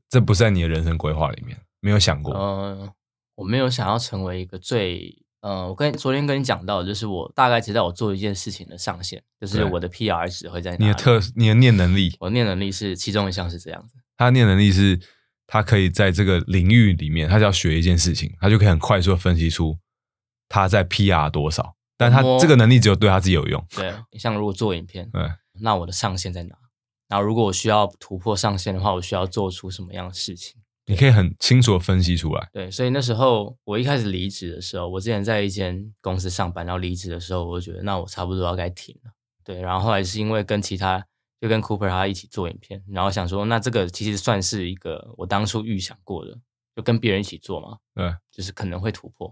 [0.09, 2.33] 这不是在你的人生规划里面，没有想过。
[2.33, 2.93] 呃，
[3.35, 10.83] 我没有想要成为一个最，呃，我跟昨天跟你讲到，就是我大概知道我做一件事情的上限，就是我的 PR 值会在哪里。
[10.85, 13.95] 你的特，你的念能力，我的念能力是其中一项是这样子。
[14.17, 14.99] 他的念能力是，
[15.47, 19.77] 他可以在这个领域里面，他只要学一件事情，他就可以很快速的分析出
[20.49, 23.65] 他在 PR 多少，但他这个能力只有对他自己有用。
[23.73, 25.21] 对，你像如果做影片，对，
[25.61, 26.55] 那我的上限在哪？
[27.07, 30.61] 然后如果我需要突破上限的话，我需要做出什么样的事情？
[30.89, 32.49] 你可以很清楚的分析出来。
[32.51, 39.11] 对，所以那时候我一开始离职的时候，我之前在一间公司上班，然后离职的时候，我就觉得那我差不多要该停了。
[39.43, 41.05] 对，然后后来是因为跟其他
[41.39, 46.35] 就跟 Cooper 他一起做影片，然后想说那这个其实算是一个我当初预想过的，
[46.75, 49.31] 就跟别人一起做嘛，对，就是可能会突破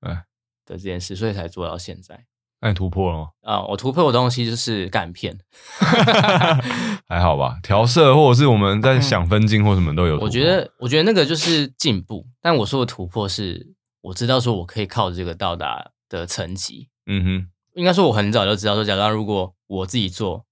[0.00, 0.22] 对，的
[0.66, 2.26] 这件事，所以才做到现在。
[2.60, 3.28] 那你突破了吗？
[3.42, 5.38] 啊、我突破的东西就是干片
[7.08, 10.18] 还好吧，调色或者是我们在想分镜或什么都有。
[10.18, 12.26] 我觉得，我觉得那个就是进步。
[12.42, 16.88] 但我说的突破是，我知道说我可以靠这个到达的层级。
[17.06, 20.44] 嗯哼，应该说我很早就知道说，假装如果我自己做，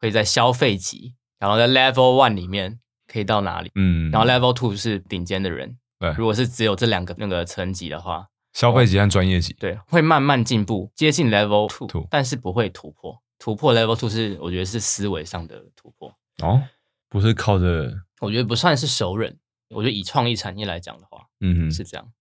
[0.00, 5.78] 可以在消费级，然后在 Level One 里面可以到哪里，嗯，然后 Level Two 是顶尖的人。
[5.98, 12.06] 对如果是只有这两个那个层级的话，消费级和专业级，对，会慢慢进步，接近 Level Two，Two。
[12.10, 13.22] 但是不会突破。
[13.38, 16.62] 突破 Level Two 是我觉得是思维上的突破，哦，
[17.08, 19.38] 不是靠着，我觉得不算是熟人。
[19.70, 22.12] 我觉得以创意产业来讲的话嗯哼，是这样，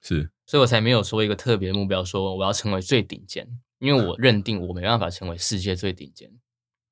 [0.00, 3.46] 是，所以我才没有说一个特别的目标，说我要成为最顶尖，
[3.78, 6.30] 因为我认定我没办法成为世界最顶尖。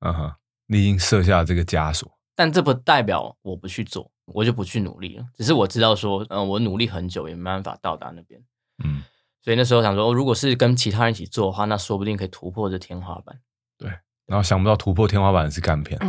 [0.01, 0.35] 嗯哼，
[0.67, 5.25] 你已经设下这个枷锁，但这不代表我不去做，我就不去努力了。
[5.35, 8.39] 只是我知道说，嗯、我努力很久也没办法到达那边，
[8.83, 9.03] 嗯，
[9.41, 13.37] 所以那时候想说，哦如果是跟其他人一起做的话，那说不定可以突破这天花板。
[13.77, 13.89] 对
[14.25, 15.99] 然后想不到突破天花板是干片，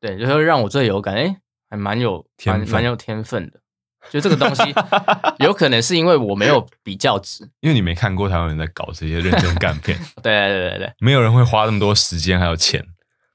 [0.00, 1.36] 对，就会让我最有感，哎，
[1.68, 3.60] 还蛮有天蛮蛮有天分的。
[4.08, 4.62] 就这个东西，
[5.44, 7.42] 有可能是因为我没有比较值。
[7.58, 10.92] 因为你没看过台湾人在搞这些认真干片， 对对对对。
[11.00, 12.86] 没有人会花那么多时间还有钱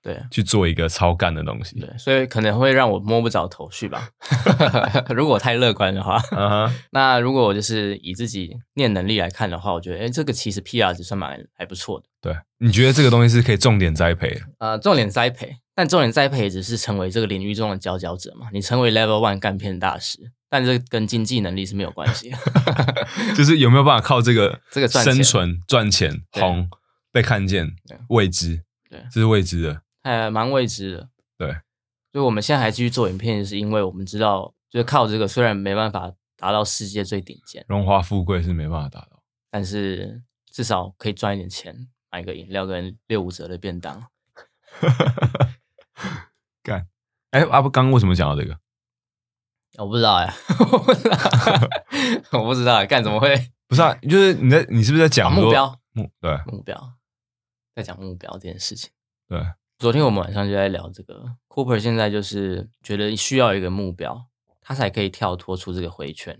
[0.04, 4.10] 对去做一个超干的东西，对，所以可能会让我摸不着头绪吧。
[5.14, 6.20] 如果我太乐观的话，
[6.92, 12.06] 那如果我就是以自己念能力来看的话，我觉得，哎，这个其实 PR 值算蛮还不错的。
[12.22, 14.42] 对，你觉得这个东西是可以重点栽培的？
[14.60, 18.48] 呃，重点栽培，但重点栽培只是成为这个领域中的佼佼者嘛。
[18.52, 22.38] 你成为 Level One 干片大师，但这跟经济能力是没有关系的。
[23.36, 26.68] 就是有没有办法靠这个这个生存、赚钱、对红、
[27.12, 27.72] 被看见、
[28.10, 29.82] 未知，对这是未知的。
[30.04, 31.10] 还蛮未知的。
[31.38, 31.52] 对，
[32.12, 39.22] 所以我们现在还继续做影片，就是因为我们知道，就是靠这个，虽然没办法达到世界最顶尖，荣华富贵是没办法达到。
[39.50, 44.08] 但是至少可以赚一点钱，买个饮料跟六五折的便当。
[46.64, 46.88] 干，
[47.32, 48.58] 哎，阿布刚刚为什么讲到这个？
[49.78, 50.34] 我不知道哎，
[50.72, 51.18] 我不知道，
[52.40, 53.36] 我不知道哎，干怎么会
[53.68, 55.80] 不是啊，就是你在，你是不是在讲目标？
[55.94, 56.94] 目对目标，
[57.76, 58.90] 在讲目标这件事情。
[59.28, 59.40] 对，
[59.82, 64.28] 昨天我们晚上就在聊这个，Cooper 现在就是觉得需要一个目标，
[64.62, 66.38] 他才可以跳脱出这个回圈。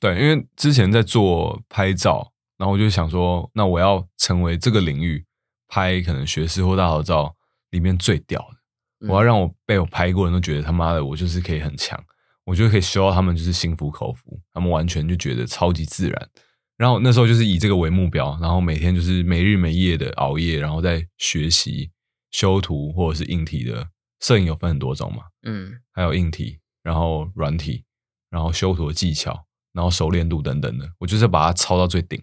[0.00, 5.24] 对，因为之前在做拍照，然后我就想说，那我要成为这个领域
[5.68, 7.36] 拍可能学士或大头照
[7.70, 11.96] 里面最屌的，嗯我要让我被我拍过的人都觉得他妈的我就是可以很强，
[12.42, 16.28] 我就可以修到他们就是心服口服，他们完全就觉得超级自然。
[16.76, 21.88] 然后那时候就是以这个为目标，然后每天就是没日没夜的熬夜，然后在学习
[22.34, 23.86] 修图或者是硬体的
[24.20, 27.84] 摄影有分很多种嘛，嗯还有硬体，然后软体，
[28.28, 32.20] 然后修图的技巧，然后熟练度等等的，我就是把它抄到最顶。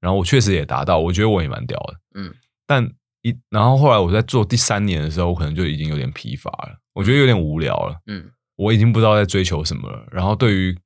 [0.00, 2.00] 然后我确实也达到，我觉得我也蛮屌的。
[2.14, 2.34] 嗯
[2.66, 2.84] 但
[3.22, 10.04] 一然后后来我在做第三年的时候，我可能就已经有点疲乏了，我觉得有点无聊了，嗯我已经不知道在追求什么了。
[10.10, 10.76] 然后对于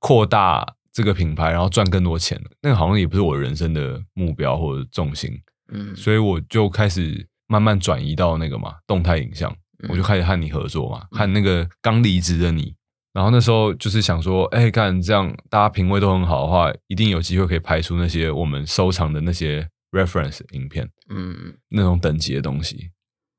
[0.00, 5.30] 扩大这个品牌，然后赚更多钱，那个好像也不是我人生的目标或者重心。
[5.68, 12.74] 嗯，所以我就开始慢慢转移到那个嘛动态影像，嗯我就开始和你合作嘛，和那个刚离职的你。
[13.12, 22.90] 然后那时候就是想说，哎、看这样大家品味都很好的话，一定有机会可以拍出那些我们收藏的那些 reference 影片嗯，那种等级的东西。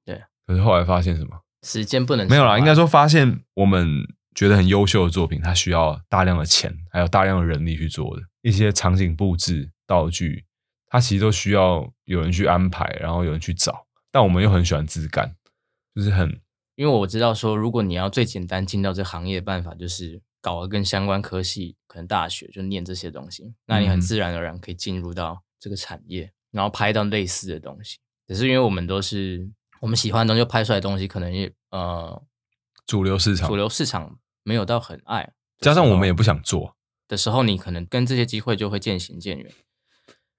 [0.05, 0.21] 对。
[0.45, 1.41] 可是后来发现什么？
[1.65, 10.45] 时间不能没有啦，啦，应该说发现我们觉得很优秀的作品，它需要大量的钱，还有大量的人力去做的一些场景布置、道具，
[10.85, 13.85] 它其实都需要有人去安排，然后有人去找。
[14.13, 15.35] 但我们又很喜欢自干，
[15.95, 16.39] 就是很
[16.75, 27.97] 因为我知道说，如果你要最简单进到这行业的办法，就是搞个跟相关科系，可能大学就念这些东西，那你很嗯自然而然可以进入到这个产业，然后拍到类似的东西。
[28.27, 29.49] 只是因为我们都是
[29.81, 32.23] 我们喜欢的东西，就拍出来的东西可能也呃
[32.85, 36.75] 主流市场主，流市场没有到很爱，加上我们也不想做，
[37.07, 39.51] 的时候，你可能跟这些机会就会渐行渐远，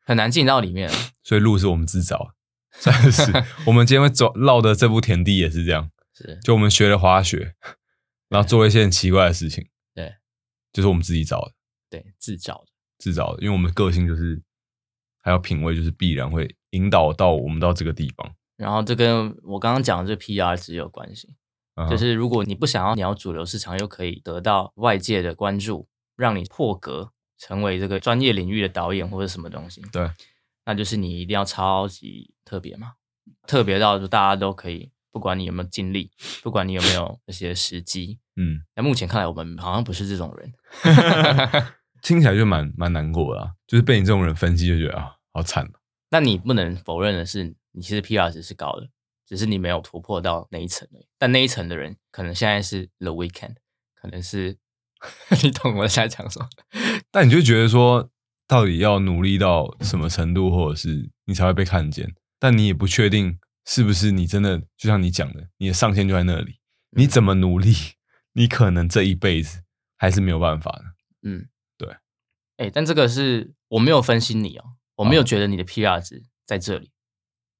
[0.04, 0.88] 很难进到里面。
[1.22, 2.34] 所以路是我们自找
[2.74, 2.92] 的。
[2.92, 3.32] 真的是，
[3.66, 7.54] 我们今天会走绕的这步田地也是这样，是，就我们学了滑雪，
[8.28, 10.14] 然后做一些很奇怪的事情，对
[10.72, 11.52] 就是我们自己找的。
[11.88, 12.66] 对，自找的。
[12.98, 14.42] 自找的，因为我们个性就是
[15.22, 18.34] 还有品味，就是必然会引导到我们到这个地方。
[18.56, 21.34] 然后这跟我刚刚讲的这 PR 值有关系。
[21.90, 30.08] 就是如果你不想要鸟主流市场，又可以得到外界的关注，让你破格成为这个专业领域的导演或者什么东西，对，
[30.64, 32.94] 那就是你一定要超级特别嘛，
[33.46, 36.10] 特别到就大家都可以，不管你有没有尽力，
[36.42, 40.52] 不管你有没有那些时机， 嗯，那目前看来我们好像不是这种人。
[42.02, 45.80] 听起来就蛮蛮难过的、啊，就是被你这种人分析，就觉得啊，好惨、啊。
[46.10, 48.88] 但你不能否认的是，你其实 PR 值是高的，
[49.26, 51.06] 只是你没有突破到那一层而已。
[51.18, 53.54] 但那一层的人，可能现在是 The Weekend，
[53.94, 54.58] 可能是
[55.42, 56.48] 你懂我在讲什么？
[57.10, 58.10] 但你就觉得说，
[58.46, 62.14] 到底要努力到什么程度，或者是你才会被看见？
[62.38, 66.60] 但你也不确定是不是你真的，就像你讲的，你的上限就在那里。
[66.96, 67.72] 你怎么努力，
[68.34, 69.62] 你可能这一辈子
[69.96, 70.84] 还是没有办法的。
[71.22, 71.96] 嗯，对。
[72.58, 74.64] 哎，但这个是我没有分析你哦，
[74.96, 76.92] 我没有觉得你的 PR 值在这里，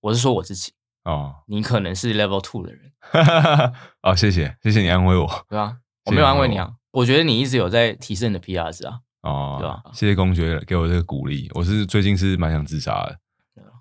[0.01, 0.73] 我是说我自己
[1.05, 1.43] 哦。
[1.49, 2.93] 你可能是 Level Two 的人。
[4.03, 5.47] 哦，谢谢，谢谢你安慰我。
[5.49, 9.01] 对啊，我没有安慰你啊，我觉得你一直有在提升你的 PR 值啊。
[9.25, 9.83] 哦，对吧？
[9.93, 11.51] 谢谢公爵给我这个鼓励。
[11.55, 13.19] 我是最近是蛮想自杀的。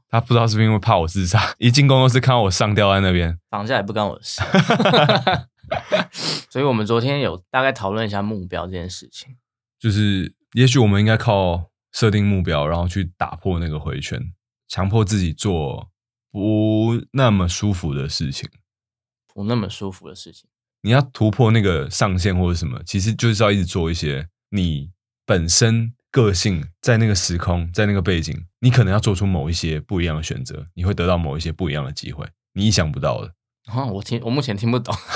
[0.10, 4.42] 他不知道是不是因为怕我自杀， 一进工作室看到我上吊在那边，绑架也不关我的事。
[6.52, 9.36] 所以，我们昨天有大概讨论一下目标这件事情。
[9.80, 14.22] 就是，也许我们应该靠设定目标，然后去打破那个回圈，
[14.68, 15.90] 强迫自己做
[16.32, 18.48] 不那么舒服的事情。
[19.34, 20.48] 不那么舒服的事情，
[20.84, 24.92] 你要突破那个上限或者什么，其实就是要一直做一些你
[25.26, 33.32] 本身个性在那个时空，在那个背景，你可能要做出某一些不一样的选择，你会得到某一些不一样的机会，你意想不到的。
[33.72, 34.94] 啊，我听我目前听不懂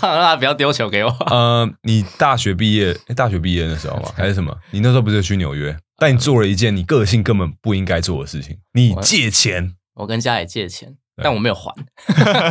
[0.00, 1.08] 他不要丢球给我。
[1.30, 4.10] 呃，你大学毕业，大学毕业的时候吗？
[4.16, 4.54] 还是什么？
[4.70, 5.74] 你那时候不是去纽约？
[5.96, 9.74] 但你做了一件你个性根本不应该做的事情，你借钱。
[9.94, 11.72] 我跟家里借钱，但我没有还。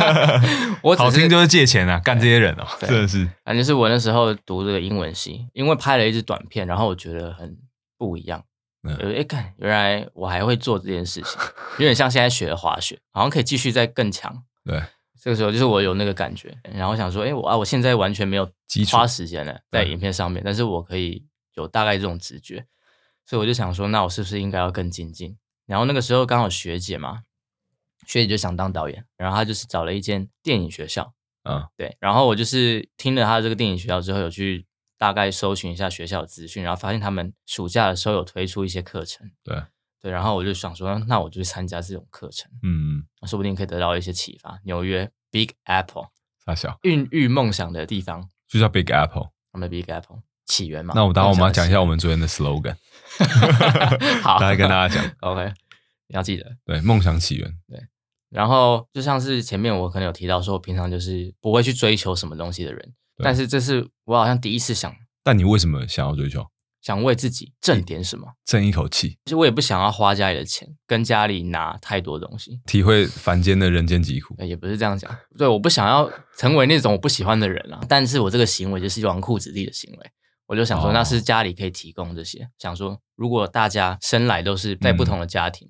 [0.82, 3.28] 我好听就是借钱啊，干这些人哦，真的是。
[3.44, 7.58] 反正是我那时候读这个英文系，因为拍了一支短片，然后我觉得很
[7.98, 8.44] 不一样。
[8.82, 11.40] 呃，哎，看，原来我还会做这件事情，
[11.78, 14.42] 有点像现在学的滑雪，好像可以继续再更强。
[14.62, 14.82] 对，
[15.18, 18.46] 这个时候就是我有那个感觉，然后想说，哎，我啊，我现在完全没有
[18.92, 21.24] 花时间了在影片上面，但是我可以
[21.54, 22.66] 有大概这种直觉，
[23.24, 25.38] 所以我就想说，那我是不是应该要更精进？
[25.66, 27.22] 然后那个时候刚好学姐嘛，
[28.06, 31.12] 学姐就想当导演，然后她就是找了一间电影学校，
[31.44, 34.66] 嗯，对，然后我就是听了她这个电影学校之后，有去。
[34.96, 39.28] 大概搜寻一下学校的资讯，然后发现他们暑假的时候有推出一些课程。
[39.42, 39.60] 对
[40.00, 44.58] 对，然后我就想说，那我就去参加这种课程，嗯，说不定可以得到一些启发。
[44.64, 46.06] 纽约 Big Apple，
[46.46, 49.30] 大小孕育梦想的地方，就叫 Big Apple。
[49.52, 50.94] 我们的 Big Apple 起源嘛。
[50.96, 52.76] 那我等会我们要讲一下我们昨天的 slogan，
[54.22, 55.04] 好，来跟大家讲。
[55.20, 55.52] OK，
[56.06, 57.52] 你要记得，对，梦想起源。
[57.68, 57.78] 对，
[58.34, 62.92] 然后就像是前面我可能有提到说，我平常就是不会去追求什么东西的人。
[63.22, 64.92] 但是这是我好像第一次想，
[65.22, 66.44] 但你为什么想要追求？
[66.82, 69.16] 想为自己挣点什么，挣一口气。
[69.24, 74.36] 其实我也不想要花家里的钱，跟家里拿太多东西，体会凡间的人间疾苦。
[74.42, 77.80] 也不是这样讲，对，我不想要成为那种我不喜欢的人啊。
[77.88, 80.10] 但是我这个行为就是纨绔子弟的行为，
[80.46, 82.46] 我就想说，那是家里可以提供这些。
[82.58, 85.66] 想说，如果大家生来都是在不同的家庭，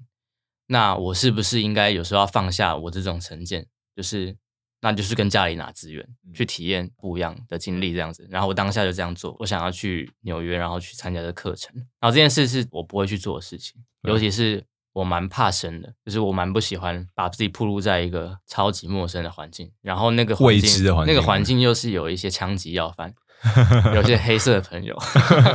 [0.67, 4.37] 那我是不是应该有时候要放下我这种成见，就是。
[4.81, 8.29] 那就是跟家里拿资源去体验不一样的经历，这样子。
[8.31, 11.75] 然后我当下就这样做，我想要去纽约，然后去参加这课程。
[11.99, 19.73] 然后这件事是我不会去做的事情，尤其是我蛮怕生的，就是我蛮不喜欢把自己暴露在一个超级陌生的环境。
[19.81, 23.15] 然后那个未知的环境，那个环境又是有一些枪击要犯，
[23.97, 24.95] 有些黑色的朋友。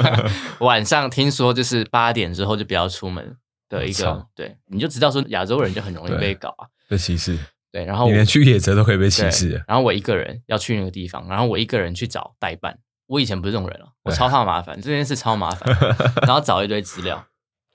[0.62, 3.38] 晚上听说就是八点之后就不要出门
[3.70, 7.38] 的一个，对，你就知道说亚洲人就很容易被搞啊，被歧视。
[7.72, 9.64] 对，然后你连去野泽都可以被歧视。
[9.68, 12.80] 然后我一个人要去那个地方，然后我一个人去找代办。
[13.06, 15.72] 我以前不是这种人了，我超怕麻烦，这件事超麻烦。
[16.26, 17.26] 然后找一堆资料，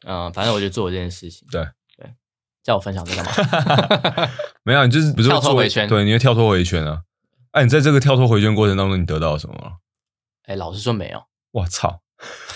[0.06, 1.46] 嗯，反正我就做这件事情。
[1.50, 1.64] 对
[1.96, 2.08] 对，
[2.62, 4.30] 叫我分享这干嘛？
[4.62, 5.88] 没有，你就是不是跳脱回圈？
[5.88, 7.02] 对，你会跳脱回圈啊？
[7.52, 9.78] 哎，你在这个跳脱回圈过程当中，你得到了什么？
[10.46, 11.22] 哎，老实说没有。
[11.52, 12.00] 我操！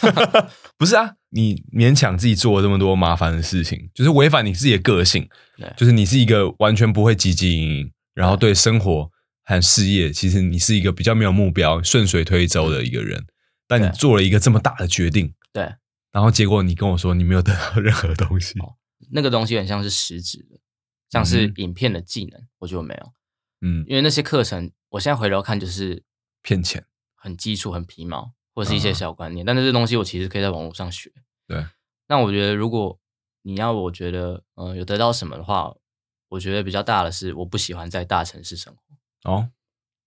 [0.77, 5.29] 不是啊，你勉强自己做了这么多麻烦的事情，就是违反你自己的个性。
[5.77, 9.11] 就是你是一个完全不会积极营营，然后对生活
[9.45, 13.27] 和事业，其实你是一个比较没有目标、顺水推舟的一个人。
[13.67, 15.63] 但你做了一个这么大的决定，对，
[16.11, 18.55] 然后结果你跟我说你没有得到任何东西。
[19.11, 20.59] 那个东西很像是实质的，
[21.11, 23.13] 像是影片的技能，我就没有。
[23.61, 26.03] 嗯，因为那些课程，我现在回头看就是
[26.43, 28.33] 骗钱，很基础、很皮毛。
[28.59, 31.13] 或是一些小观念，但这些东西我其实可以在网络上学。
[31.47, 31.65] 对，
[32.09, 32.99] 那我觉得如果
[33.43, 35.73] 你要我觉得，嗯，有得到什么的话，
[36.29, 39.31] 我觉得比较大的是，我不喜欢在大城市生活。
[39.31, 39.51] 哦，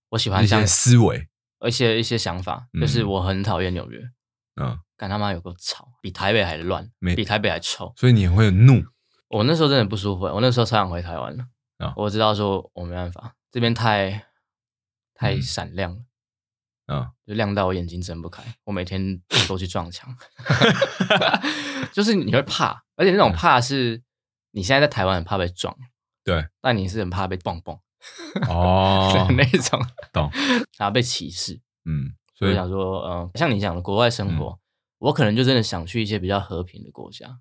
[0.09, 1.29] 我喜欢一些思维，
[1.59, 4.01] 而且一些想法，就是我很讨厌纽约。
[4.61, 7.93] 嗯，干他妈有够吵，比台北还乱，比台北还臭。
[7.95, 8.83] 所以你会怒？
[9.29, 11.45] 我那时候真的不舒服，我那时候超想回台湾了。
[11.77, 14.27] 啊，我知道说我没办法，这边太
[15.13, 16.01] 太闪亮了。
[16.91, 20.13] 嗯，就亮到我眼睛睁不开，我每天都去撞墙，
[21.93, 24.03] 就是你会怕，而且那种怕是
[24.51, 25.75] 你现在在台湾很怕被撞，
[26.23, 27.79] 对，但你是很怕被蹦蹦。
[28.49, 29.27] 哦。
[29.37, 29.79] 那种，
[30.11, 30.29] 懂，
[30.77, 34.59] 然后被歧视，嗯，所以想说，嗯，像你讲的国外生活，
[34.97, 37.39] 我可能就真的想去一些比较和平的国家，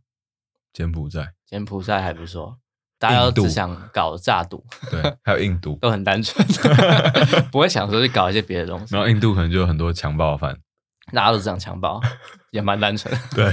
[0.72, 2.58] 柬埔寨，柬埔寨还不错，
[3.00, 6.46] 大家都只想搞炸赌，对，还有印度， 都很单纯，
[7.50, 9.02] 不会想说去搞一些别的东西然。
[9.02, 10.54] 后印度可能就有很多强暴犯，
[11.10, 11.98] 大家都只想强暴，
[12.52, 13.12] 也蛮单纯。
[13.34, 13.50] 对，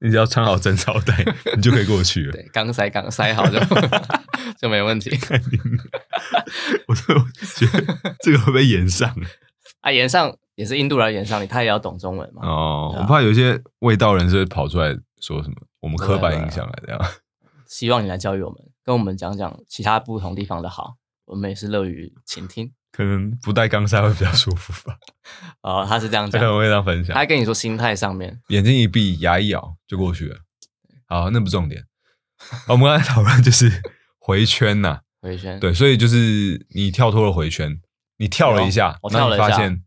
[0.00, 1.24] 你只要穿好贞操带，
[1.56, 2.32] 你就可以过去了。
[2.32, 3.58] 对，刚塞刚塞好就
[4.58, 5.18] 就没问题。
[6.86, 7.18] 我都
[7.56, 9.10] 觉得这个会被延上
[9.80, 12.42] 啊，延上也是印度人延上你，他也要懂中文嘛。
[12.46, 12.94] 哦。
[12.94, 17.00] 啊我怕有一些味道人是会跑出来说什么我们刻板印象来这样。
[17.66, 22.72] 希望你来教育我们，跟我们讲讲其他不同地方的好，我们也是乐于倾听。
[22.92, 24.96] 可能不带钢塞会比较舒服吧。
[25.62, 30.36] 哦，他是这样讲他可，能会这样分享他，跟你说心态上面，眼睛一闭，牙一咬就过去了。
[31.06, 31.84] 好，那不重点。
[32.68, 33.82] 我们刚才讨论就是
[34.18, 37.80] 回圈呐、 回圈。，对，所以就是你跳脱了回圈，
[38.18, 39.84] 你跳了一下，那我跳了一下你发现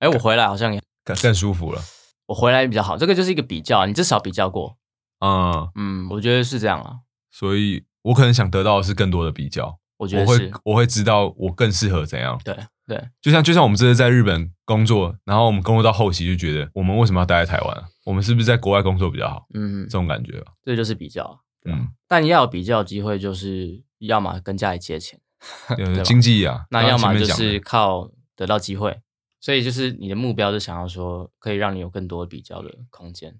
[0.00, 1.80] 哎，我回来好像也，更更舒服了。
[2.26, 4.76] 我回来比较好，这个就是一个比较，你至少比较过。
[5.20, 6.96] 嗯，嗯，我觉得是这样啊，
[7.30, 12.40] 所以我可能想得到的是更多的比较，我觉得我会，我会知道我更适合怎样。
[12.44, 17.84] 对对，就像就像我们这次在日本工作，然后我们工作到后期就觉得，我们为什么要待在台湾啊？
[18.04, 19.46] 我们是不是在国外工作比较好？
[19.52, 20.52] 嗯这，种感觉吧。
[20.64, 21.36] 这就是比较啊。
[21.66, 25.20] 嗯，但要有比较机会，就是要么跟家里借钱，
[26.02, 29.00] 经济啊，那要么就是靠得到机会。
[29.40, 33.38] 所以就是你的目标是想要说，可以让你有更多比较的空间。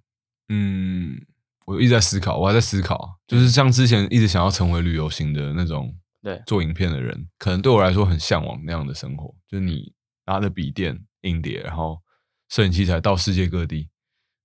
[0.48, 1.20] 嗯，
[1.68, 6.42] 我一直在思考，我还在思考，就是像之前一直想要成为旅游型的那种对。
[6.46, 9.92] 做影片的人，可能对我来说很向往那样的生活，就是你
[10.24, 12.00] 拿着笔电、硬碟，然后
[12.48, 13.90] 摄影器材到世界各地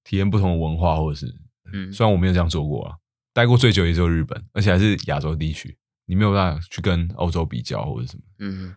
[0.04, 1.34] 体验不同的文化，或者是，
[1.72, 1.94] 嗯。
[1.94, 2.98] 虽然我没有这样做过啊，
[3.34, 8.76] 待过最久也只有日本，而且还是亚洲地区，你没有办法去跟欧洲比较或者什么，嗯，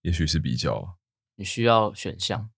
[0.00, 0.88] 也许是比较啊
[1.36, 2.48] 你需要选项。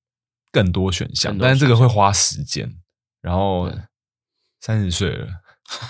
[0.52, 2.72] 更多选项，但是这个会花时间。
[3.20, 3.82] 然后对
[4.64, 5.28] 三十岁了，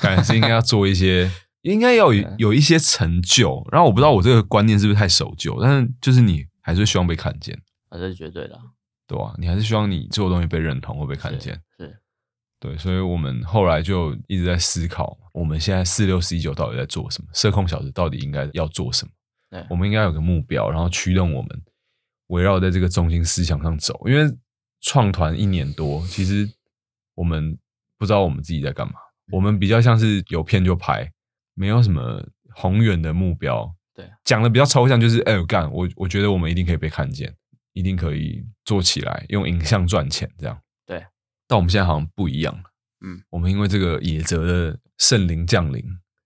[0.03, 1.31] 感觉是应该要做一些，
[1.63, 3.65] 应该要有有一些成就。
[3.71, 7.55] 然后我不知道我这个观念是不是太守旧，但是就是你还是希望被看见，
[7.89, 8.63] 啊，这是绝对的啊，
[9.07, 11.55] 对吧、你还是希望你做的东西被认同或被看见。
[11.79, 11.97] 是
[12.59, 17.29] 对，所以我们后来就一直在思考，我们现在四六四一九到底在做什么？
[17.33, 19.13] 社控小子到底应该要做什么？
[19.51, 21.63] 对我们应该有个目标，然后驱动我们
[22.29, 24.01] 围绕在这个中心思想上走。
[24.09, 24.35] 因为
[24.81, 26.51] 创团一年多，其实
[27.15, 27.57] 我们
[27.99, 28.95] 不知道我们自己在干嘛，
[29.33, 31.11] 我们比较像是有片就拍，
[31.55, 32.23] 没有什么
[32.55, 33.75] 宏远的目标。
[33.95, 37.33] 对，讲的比较抽象，就是哎，我干，我我觉得我们一定可以被看见，
[37.73, 40.59] 一定可以做起来，用影像赚钱这样。
[40.85, 41.05] 对，
[41.47, 42.53] 但我们现在好像不一样。
[42.55, 42.63] 了。
[43.07, 45.83] 嗯，我们因为这个野泽的圣灵降临。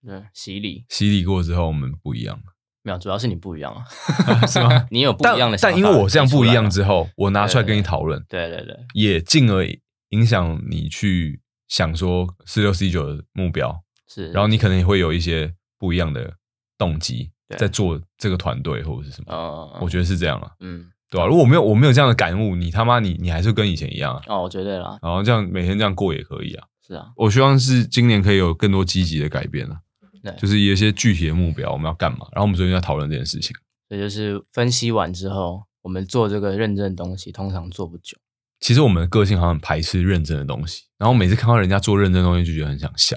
[0.06, 0.86] 对洗礼。
[0.88, 2.36] 洗礼过之后，我们不一样。
[2.36, 2.42] 了。
[2.84, 3.84] 没有，主要是你不一样啊，
[4.46, 4.86] 是吗？
[4.90, 9.66] 你有不一样的但因为我这样不一样之后，我拿出来跟你讨论，对对对，也进而
[10.10, 16.34] 影响你去想说四六四一九的目标，是，然后你可能也会有一些不一样的
[16.76, 19.32] 动机在做这个团队或者是什么。
[19.32, 26.66] 哦，我觉得是这样啊，嗯，对吧、如果我没有我没有这样的感悟，你他妈你你还是跟以前一样啊，哦，我绝对啦，然后这样每天这样过也可以啊。
[26.86, 29.78] 是啊，我希望是今年可以有更多积极的改变啊，
[30.22, 33.54] 对，就是有一些具体的目标我们要干嘛，然后我们昨天在讨论这件事情。
[33.88, 38.16] 所以就是分析完之后，我们做这个认证的东西，通常做不久。
[38.60, 43.16] 其实我们的个性好像很排斥认真的东西，然后每次看到人家做认真的东西，就觉得很想笑，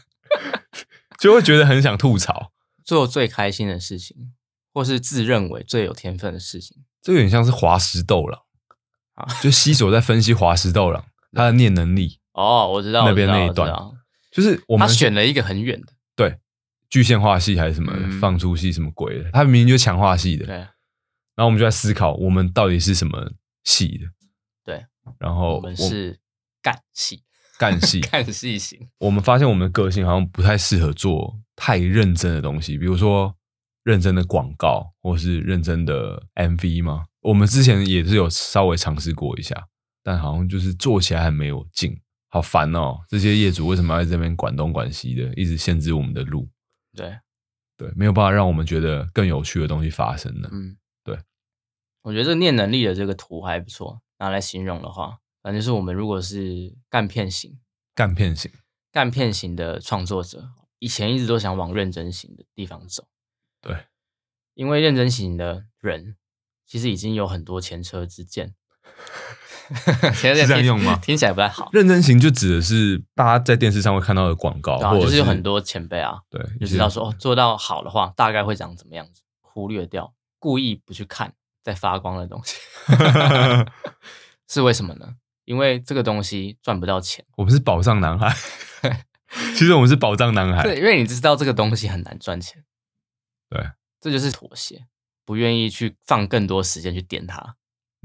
[1.18, 2.52] 就会觉得很想吐槽。
[2.84, 4.32] 做最开心的事情，
[4.72, 8.44] 或是自认为最有天分的事情，这有点像是华石斗了
[9.14, 13.72] 啊，就西索在分析华石斗了 他的念能力，哦，我知道那边那一段。
[14.30, 16.38] 就是我们他选了一个很远的，对。
[16.90, 18.20] 具现化系还是什么、嗯。
[18.20, 20.56] 放出系什么鬼的，他明明就强化系的，对。
[20.56, 20.68] 然
[21.38, 23.30] 后我们就在思考我们到底是什么
[23.64, 24.06] 系的，
[24.64, 24.86] 对，
[25.18, 26.18] 然后我们是
[26.62, 27.22] 干系，
[27.58, 33.34] 干系， 干系型，我们发现我们的个性好像不太适合做太认真的东西，比如说
[33.82, 37.04] 认真的广告，或是认真的 MV 吗。
[37.20, 39.66] 我们之前也是有稍微尝试过一下，
[40.02, 41.98] 但好像就是做起来还没有劲，
[42.28, 42.98] 好烦哦！
[43.08, 46.46] 这些业主为什么要在这边管东管西的，一直限制我们的路？
[46.94, 47.18] 对，
[47.76, 50.48] 对，没有办法让我们觉得更有趣的东西发生呢。
[50.52, 50.82] 嗯，对，
[52.04, 57.58] 我觉得这个念能力的这个图还不错，拿来形容的话，反正就是我们如果是干片型、
[57.94, 58.52] 干片型，
[58.92, 63.06] 干片型的创作者，以前一直都想往认真型的地方走，
[63.62, 63.86] 对，
[64.52, 66.16] 因为认真型的人
[66.66, 68.54] 其实已经有很多前车之鉴。
[70.12, 81.32] 是是这样用吗听起来不太好，认真型就指的是大家在电视上会看到的广告，对啊，或者就是有很多前辈啊，对，就知道说哦，做到好的话，大概会长怎么样子，忽略掉，故意不去看
[81.64, 82.56] 在发光的东西，
[84.46, 85.16] 是为什么呢？
[85.46, 87.24] 因为这个东西赚不到钱。
[87.36, 88.34] 我们是宝藏男孩，
[89.56, 90.62] 其实我们是宝藏男孩。
[90.62, 92.62] 对，因为你知道这个东西很难赚钱，
[93.48, 94.86] 对，这就是妥协，
[95.24, 97.56] 不愿意去放更多时间去点它。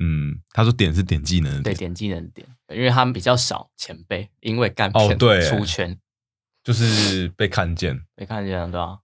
[0.02, 6.00] 嗯，他说点是点技能的对，点，技能点，因为他们比较少前辈，因为干片哦对出圈，
[6.64, 9.00] 就是被看见，被看见了对吧？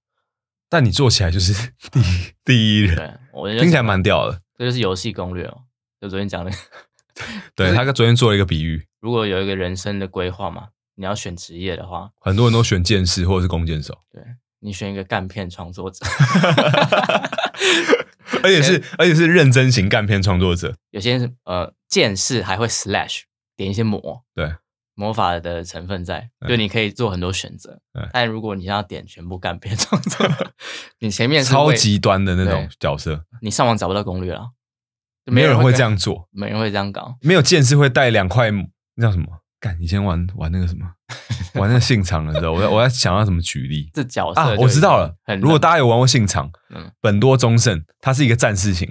[0.70, 1.54] 但你做起来就是
[1.92, 4.42] 第一第一人，对，我就听起来蛮屌的。
[4.58, 5.62] 这就是游戏攻略哦。
[6.02, 6.52] 就昨天讲的，
[7.56, 14.22] 对他昨天做了一个比喻， 如果有一个人生的规划嘛，你要选职业的话，很多人都选剑士或者是弓箭手，对
[14.60, 16.06] 你选一个干片创作者，
[18.44, 20.76] 而且是而且是认真型干片创作者。
[20.92, 23.22] 有些呃剑士还会 slash
[23.56, 24.56] 点一些魔，对，
[24.96, 28.08] 魔法的成分在，对就你可以做很多选择对。
[28.12, 30.28] 但如果你要点全部干片创作，
[31.00, 34.52] 你前面是会超极端的那种角色，你上网找不到攻略了，
[35.26, 37.18] 就没有人会跟这样做，没人会这样搞。
[37.22, 38.50] 没有剑士会带两块
[38.96, 39.26] 那叫什么？
[39.60, 40.86] 干，以前玩玩那个什么，
[41.60, 44.56] 玩那个信长的时候，我在我在想要怎么举例这角色啊？
[44.60, 48.88] 我知道了很，如果大家有玩过信长，嗯本多忠胜，他是一个战士型，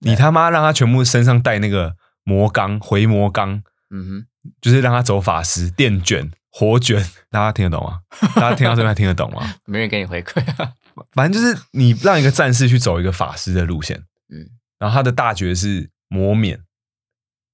[0.00, 4.26] 对你他妈让他全部身上带那个魔钢回魔钢，嗯
[4.60, 8.00] 就是让他走法师电卷火卷， 大家听得懂吗？
[8.34, 9.54] 大家听到这边还听得懂吗？
[9.66, 10.72] 没人给你回馈啊。
[11.12, 13.96] 反正就是你让一个战士去走一个法师的路线，
[14.28, 16.62] 嗯，然后他的大绝是磨免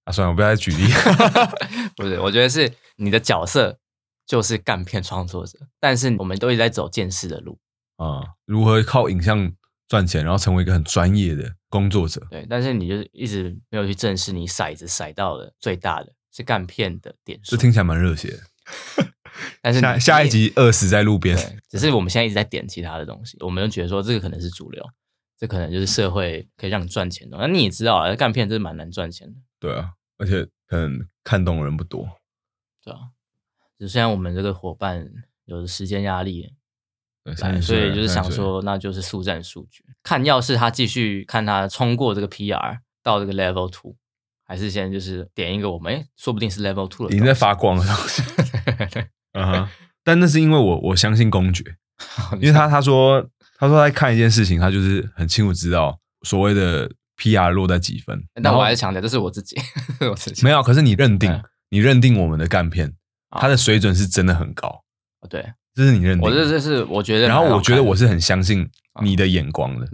[0.05, 0.91] 啊，算了，我不要再举例。
[1.97, 3.79] 不是，我觉得是你的角色
[4.27, 7.59] 就是干片创作者，但是我们都一直在走剑士的路，
[7.97, 9.53] 啊、如何靠影像
[9.89, 12.27] 赚钱，然后成为一个很专业的工作者？
[12.31, 18.41] 对，但是你就是一直没有去正视你骰子骰到的最大的是干片的点数，这听起来蛮热血的。
[19.63, 24.85] 但是你下下一集饿死在路边，对，只是我们现在一直在点其他的东西，我们就觉得说这个可能是主流，
[25.39, 27.39] 这可能就是社会可以让你赚钱的。
[27.39, 32.07] 那你也知道啊，干片真的蛮难赚钱的，对啊，而且可能看懂的人不多。
[32.83, 32.99] 对啊、
[33.79, 35.09] 只虽然我们这个伙伴
[35.45, 36.55] 有时间压力，
[37.25, 43.97] 对，来，30所以就是想，30岁了说，那就是速战速决，看要是他继续看他冲过这个 PR 到这个 Level Two，
[44.47, 47.85] 还是先就是点一个我们，哎说不定是 Level Two 了，已经在发光了。
[49.33, 49.69] 嗯哼，
[50.05, 51.65] 但那是因为我我相信公爵，
[52.41, 53.21] 因为他他说
[53.59, 58.23] 他说他在看一件事情，他就是很清楚知道所谓的 PR 落在几分。
[58.43, 59.57] 但我还是强调，这是我自己，
[60.11, 62.93] 我自己没有，可是你认定嗯你认定我们的干片，
[63.31, 64.69] 啊它的水准是真的很高，
[65.21, 65.45] 哦对，
[65.75, 66.25] 这是你认定的。
[66.25, 68.69] 我这这是我觉得然后我觉得我是很相信
[69.03, 69.87] 你的眼光的。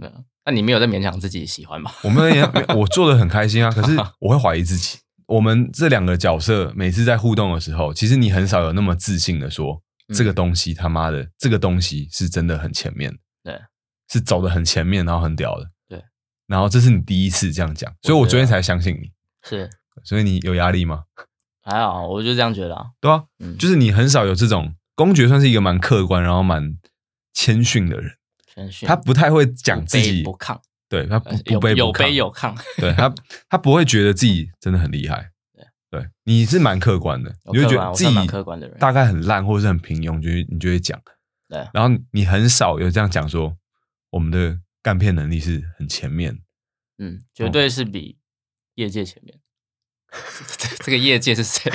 [0.45, 1.91] 那你没有在勉强自己喜欢吗？
[2.03, 2.43] 我们也
[2.75, 4.99] 我做的很开心啊，可是 我会怀疑自己。
[5.25, 13.57] 我们这两个角色每次在互动的时候，其实你很少有那么自信的说，嗯这个东西他妈的，这个东西是真的很前面，对，
[14.11, 16.03] 是走的很前面，然后很屌的，对。
[16.47, 19.11] 然后这是你第一次这样讲，所以我昨天才相信你。
[19.41, 19.69] 是
[20.03, 21.03] 所以你有压力吗？
[21.63, 22.87] 还好，我就这样觉得啊。
[22.99, 26.77] 对啊，嗯，就是你很少有这种公爵，算是一个蛮客观，然后蛮
[27.33, 28.11] 谦逊的人。
[28.53, 30.23] 谦逊，他不太会讲自己
[30.89, 33.13] 对他不不卑不亢有卑有亢，对他，
[33.49, 35.31] 他不会觉得自己真的很厉害。
[35.53, 41.01] 对对，你是蛮客观的，你就觉得自己客观的人大概很烂或者是很平庸，就会你就会讲。
[41.49, 43.57] 对然后你很少有这样讲说，
[44.11, 46.39] 我们的干片能力是很前面。
[46.99, 48.17] 嗯，哦绝对是比
[48.75, 49.39] 业界前面。
[50.85, 51.71] 这个业界是谁？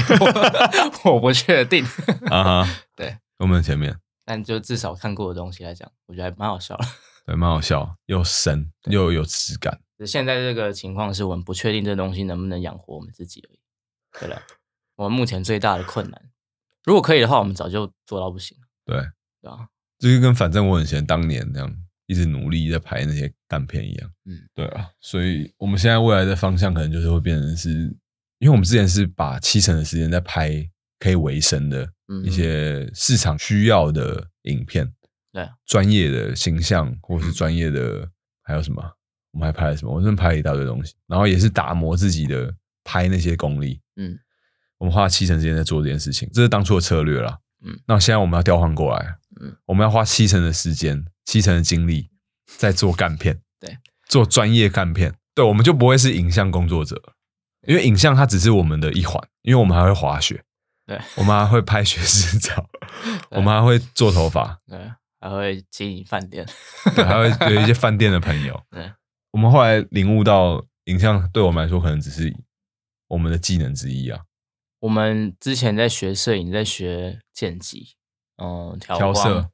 [1.04, 1.84] 我我不确定，
[2.30, 3.96] 啊哈，对，我们的前面，
[4.28, 6.84] 但就至少看过的东西来讲，我觉得还蛮好笑的。
[7.24, 9.80] 对，蛮好笑，又深又有质感。
[10.04, 13.58] 现在这个情况是我们不确定这东西能不能养活我们自己而已。
[14.20, 14.42] 对了，
[14.96, 16.30] 我们目前最大的困难，
[16.84, 19.00] 如果可以的话，我们早就做到不行了，对，
[19.40, 19.68] 对吧？
[19.98, 24.12] 就是跟反正我很闲当年那样一直努力在拍那些干片一样。
[24.26, 27.70] 嗯，对啊，所以我们现在未来的方向可能就是会变成是，
[28.40, 30.50] 因为我们之前是把七成的时间在拍
[30.98, 34.92] 可以维生的嗯一些市场需要的影片，
[35.32, 35.42] 对。
[35.42, 38.08] 啊，专业的形象或是专业的
[38.42, 38.82] 还有什么，
[39.32, 39.94] 我们还拍了什么？
[39.94, 42.52] 我真的拍了一大堆东西，然后也是打磨自己的
[42.84, 43.80] 拍那些功力。
[43.96, 44.18] 嗯，
[44.78, 47.38] 我们花了七成时间在做这件事情，这是当初的策略啦。
[47.64, 52.08] 嗯，那现在我们要调换过来，嗯，我们要花七成的时间、七成的精力
[52.56, 53.76] 在做干片， 对，
[54.08, 57.00] 做专业干片，对，我们就不会是影像工作者，
[57.66, 60.44] 因为影像它只是我们的一环，因为我们还会滑雪，
[60.88, 62.66] 对我们还会拍学士照，
[63.28, 66.46] 我们还会做头发，对，还会经营饭店，
[66.96, 68.58] 对，还会有一些饭店的朋友。
[68.72, 68.90] 对，
[69.32, 72.34] 我们后来领悟到，影像对我们来说可能只是
[73.08, 74.22] 我们的技能之一啊。
[74.80, 77.96] 我们之前在学摄影，在学剪辑，
[78.42, 79.50] 嗯，调调色，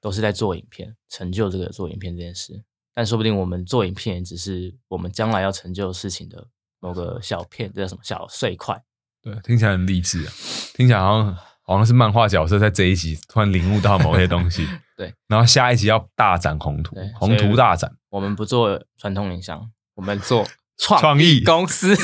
[0.00, 2.64] 都是在做影片，成就这个做影片这件事。
[2.94, 6.46] 但说不定我们做影片，也只是我们将来要成就事情的
[6.80, 8.82] 某个小片，这叫什么小碎块。
[9.22, 10.32] 对，听起来很励志啊，
[10.74, 14.66] 听起来好像好像是漫画角色在这一集突然领悟到某些东西。
[14.96, 17.90] 对，然后下一集要大展宏图，宏图大展。
[18.10, 20.46] 我们不做传统影像，我们做
[20.76, 21.94] 创创意公司。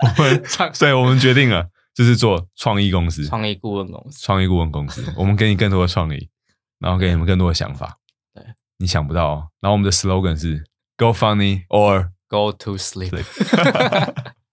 [0.00, 0.42] 我们
[0.74, 4.20] 所以我们决定了，就是做创意公司、创意顾问公司。
[4.22, 5.04] 创意顾问公司。
[5.16, 6.28] 我们给你更多的创意，
[6.78, 7.98] 然后给你们更多的想法。
[8.34, 8.42] 对，
[8.78, 9.48] 你想不到哦。
[9.60, 10.64] 然后我们的 slogan 是
[10.96, 13.12] “Go funny or Go to sleep，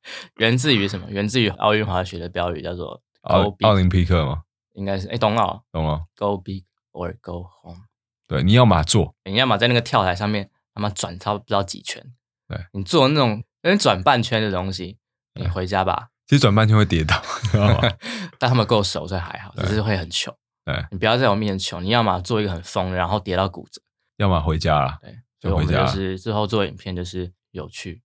[0.37, 1.07] 源自于什么？
[1.09, 4.43] 源自于奥运滑雪的标语叫做 “Go 奥奥林匹克”吗，
[4.73, 7.83] 应该是哎，冬奥懂了？“Go big or go home”。
[8.27, 12.03] 对，你要么做，你要么在那个跳台上面，他妈转超不知道几圈。
[12.47, 14.97] 对你做那种有点转半圈的东西，
[15.35, 16.09] 你回家吧。
[16.27, 17.81] 其实转半圈会跌倒， 你知道吗？
[18.39, 20.35] 但他们够熟，所以还好，只是会很糗。
[20.65, 23.81] 对，你不要在我面前糗，你要么做一个很疯，然后跌到骨折。
[24.17, 28.01] 要么回家了对，所以我们就回家就是之后做影片就是有趣，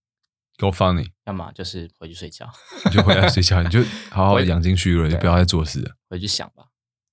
[0.59, 2.51] ，Go funny，要么就是回去睡觉，
[2.85, 3.81] 你就回来睡觉，你就
[4.11, 5.81] 好好回养精蓄锐，就不要再做事。
[5.81, 6.65] 了，回去想吧。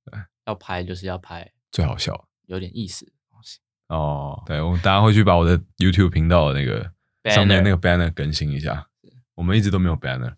[0.04, 2.28] 对，要拍就是要拍最好笑。
[2.48, 3.60] 有点意思的东西。
[3.88, 6.92] 哦，对，我大家会去把我的 YouTube 频道的那个
[7.32, 8.88] 上面那个 banner 更新一下。
[9.36, 10.34] 我们一直都没有 banner，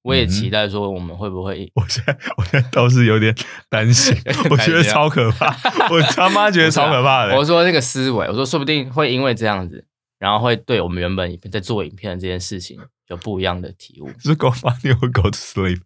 [0.00, 3.34] 我也嗯期待说我们会不会 我现在我现在倒是有点
[3.68, 4.16] 担心，
[4.50, 5.54] 我觉得超可怕，
[5.90, 7.36] 我他妈觉得超可怕的。
[7.36, 9.86] 我说那个思维，我说说不定会因为这样子，
[10.22, 14.08] 然后会对我们原本在做影片的这件事情有不一样的体悟。
[14.20, 15.80] 是 Go funny or go to sleep。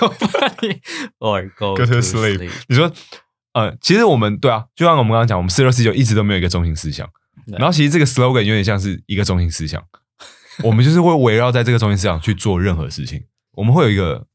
[0.00, 0.80] Go funny
[1.20, 2.50] or go Go to sleep sleep。
[2.66, 2.92] 你说，
[3.52, 7.08] 呃，其实我们对啊，就像我们刚刚讲，我们四六四九一直都没有一个中心思想。
[7.46, 9.80] 然后其实这个 slogan 有点像是一个中心思想，
[10.64, 13.22] 我们就是会围绕在这个中心思想去做任何事情。
[13.52, 14.26] 我们会有一个，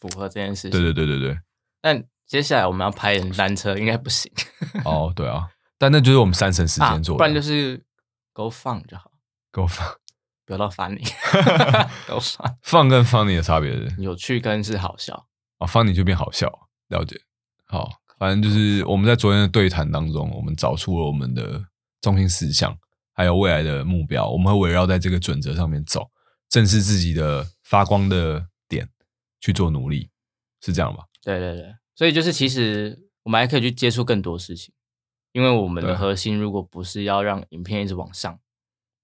[0.00, 0.72] 符合这件事情。
[0.72, 1.38] 对对对对对，
[1.80, 4.32] 但接下来我们要拍人单车，应该不行。
[4.84, 5.46] 哦对啊，
[5.78, 7.80] 但那就是我们三省时啊间做的，不然就是
[8.36, 9.10] go fun 就好，
[9.50, 9.88] 够放
[10.44, 11.02] 不要到 funny。
[12.06, 15.26] go fun 放跟 funny 的差别是，有趣跟是好笑。
[15.56, 17.18] 哦 funny 就变好笑，了解。
[17.64, 21.64] 好，反正就是我们在昨天的对谈当中，我们找出了我们的
[22.02, 22.78] 中心思想，
[23.14, 26.10] 还有未来的目标，我们会围绕在这个准则上面走，
[26.50, 28.86] 正视自己的发光的点，
[29.40, 30.10] 去做努力，
[30.60, 31.04] 是这样吧？
[31.22, 34.74] 对对对，所以就是其实我们还可以去接触更多事情，
[35.36, 38.40] 因为我们的核心如果不是要让影片一直往上，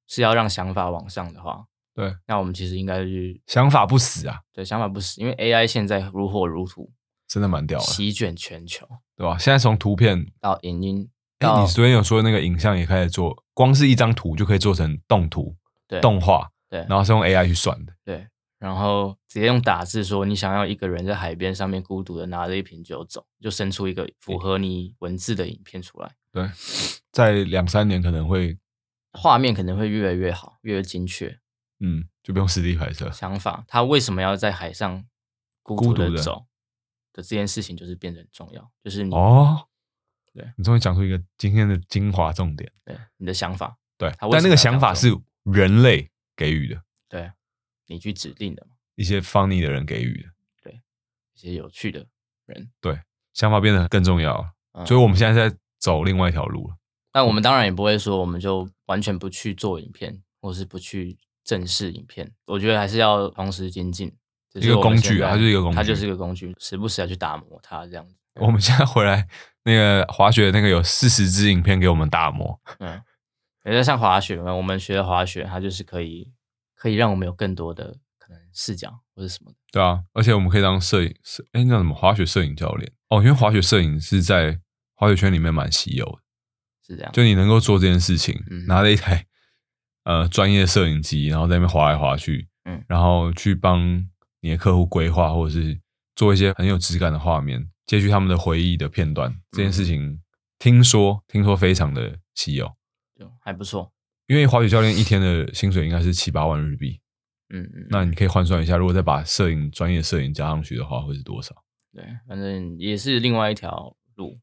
[0.08, 6.90] 是要让想法往上的话，对，那我们其实应该去想法不死啊，对想法不死，因为 AI 现在如火如荼，
[7.28, 9.36] 真的蛮屌的，席卷全球，对吧？
[9.36, 11.10] 现在从图片，到影音，
[11.40, 15.54] 哎，到你昨天有说那个影像也开始做，光是一张图就可以做成动图、
[15.86, 18.26] 对动画，对然后是用 AI 去算的，对，
[18.58, 26.50] 然后直接用打字说你想要一个人在海边上面孤独的拿着一瓶酒走，就生出一个符合你文字的影片出来，对，
[27.12, 28.58] 在两三年可能会，
[29.12, 31.38] 画面可能会越来越好，越来越精确。
[31.80, 35.04] 嗯，就不用实地拍摄，想法，他为什么要在海上
[35.62, 36.46] 孤独的的走
[37.12, 39.68] 的这件事情，就是变得很重要，就是你、哦，
[40.32, 42.72] 对你终于讲出一个今天的精华重点。
[42.84, 45.08] 对你的想法，对，但那个想法是
[45.42, 47.32] 人类给予的，对
[47.86, 50.28] 你去指定的嘛，一些 funny 的人给予的，
[50.62, 50.80] 对
[51.34, 52.06] 一些有趣的
[52.46, 52.70] 人。
[52.80, 52.98] 对，
[53.34, 54.54] 想法变得更重要。
[54.72, 56.76] 嗯所以我们现在在走另外一条路了。
[57.10, 62.32] 但我们当然也不会说我们就完全不去做影片，或是不去正视影片。
[62.46, 64.10] 我觉得还是要同时精进，
[64.54, 68.14] 一个工具啊它就是一个工具它就是一个工具，时不时要去打磨它这样子。
[68.36, 69.28] 我们现在回来，
[69.64, 72.98] 那个滑雪那个有四十支影片给我们打磨，嗯，
[73.66, 76.32] 也在像滑雪嘛，我们学的滑雪，它就是可以
[76.74, 79.56] 可以让我们有更多的可能视角或者什么的。
[79.70, 84.58] 对啊，而且我们可以当摄影师，哎，那什么滑雪摄影教练哦，因为滑雪摄影是在
[84.94, 86.18] 滑雪圈里面蛮稀有的，
[86.86, 89.26] 是这样，就你能够做这件事情，嗯拿着一台
[90.04, 94.06] 呃专业摄影机，然后在那边滑来滑去，嗯然后去帮
[94.40, 95.80] 你的客户规划或者是
[96.14, 100.20] 做一些很有质感的画面，截取他们的回忆的片段，这件事情
[100.58, 102.66] 听说听说非常的稀有，
[103.18, 103.92] 就还不错。
[104.28, 107.00] 因为滑雪教练一天的薪水应该是七八万日币，
[107.50, 111.54] 嗯嗯，那你可以换算一下，如果再把摄影专业摄影加上去的话，会是多少？
[111.92, 114.38] 对，反正也是另外一条路。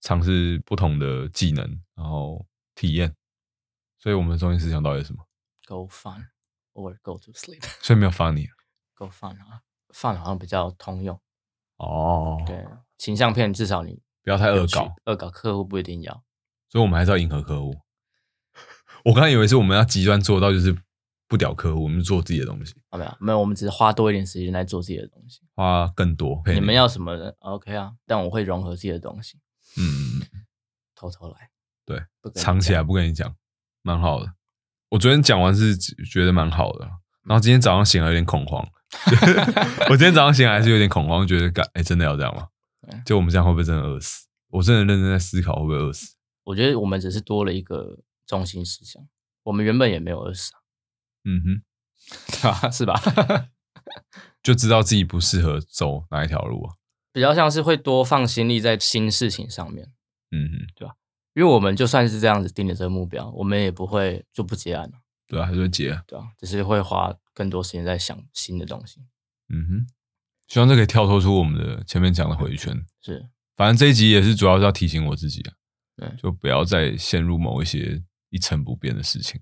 [0.00, 3.14] 对，尝试不同的技能，然后体验。
[3.98, 5.26] 所以我们的中心思想到底是什么
[5.66, 6.26] ？Go fun
[6.74, 7.64] or go to sleep。
[7.82, 8.46] 所以没有 funny
[8.94, 11.20] Go fun 啊，fun 好像比较通用。
[11.76, 12.64] 哦，对，
[12.98, 16.24] 形象片至少你不要太恶搞，恶搞客户不一定要。
[16.68, 17.74] 所以我们还是要迎合客户。
[19.04, 20.76] 我刚才以为是我们要极端做到就是
[21.28, 25.40] 不屌客户，我们做自己的东西，啊，没有没有，我们只是花多一点时间来做自己的东西。
[25.54, 26.42] 花更多。
[26.46, 29.38] 你们要什么人？OK 啊，但我会融合自己的东西，
[29.78, 30.20] 嗯，
[30.94, 31.50] 偷偷来。
[31.86, 32.02] 对，
[32.34, 33.34] 藏起来不跟你讲，
[33.82, 34.34] 蛮好的。
[34.90, 36.84] 我昨天讲完是觉得蛮好的，
[37.24, 38.66] 然后今天早上醒来有点恐慌，
[39.88, 42.48] 我今天早上醒来还是有点恐慌，觉得干哎、真的要这样吗
[42.82, 43.02] 对？
[43.06, 44.26] 就我们这样会不会真的饿死？
[44.48, 46.14] 我真的认真在思考会不会饿死。
[46.44, 49.02] 我觉得我们只是多了一个中心思想，
[49.42, 50.60] 我们原本也没有饿死啊，
[51.24, 51.62] 嗯哼？
[52.72, 52.98] 是吧？
[54.42, 56.74] 就知道自己不适合走哪一条路啊。
[57.12, 59.90] 比较像是会多放心力在新事情上面，
[60.30, 60.90] 嗯哼，
[61.34, 66.02] 因为我们就算是这样子定了这个目标，我们也不会就不结案了，对啊，还是会结啊。
[66.06, 69.00] 对啊，只是会花更多时间在想新的东西。
[69.48, 69.86] 嗯哼，
[70.48, 72.84] 希望这可以跳脱出我们的前面讲的回圈。
[73.00, 75.52] 是，反正这一集也是主要是要提醒我自己啊，
[75.96, 79.40] 对就不要再陷入某一些一成不变的事情，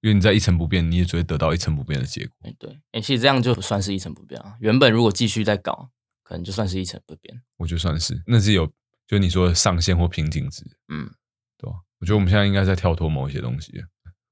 [0.00, 2.36] 因为你在一成不变，你也只会得到一成不变的结果。
[2.42, 4.56] 哎、对，哎、其实这样就算是一成不变啊。
[4.60, 5.90] 原本如果继续在搞，
[6.24, 7.40] 可能就算是一成不变。
[7.58, 8.68] 我觉得算是，那是有
[9.06, 11.08] 就你说的上限或瓶颈值，嗯，
[11.56, 11.76] 对吧？
[12.00, 13.72] 我觉得我们现在应该在跳脱某一些东西，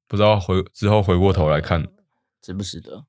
[0.08, 1.86] 不知道回之后回过头来看，
[2.40, 3.06] 值不值得？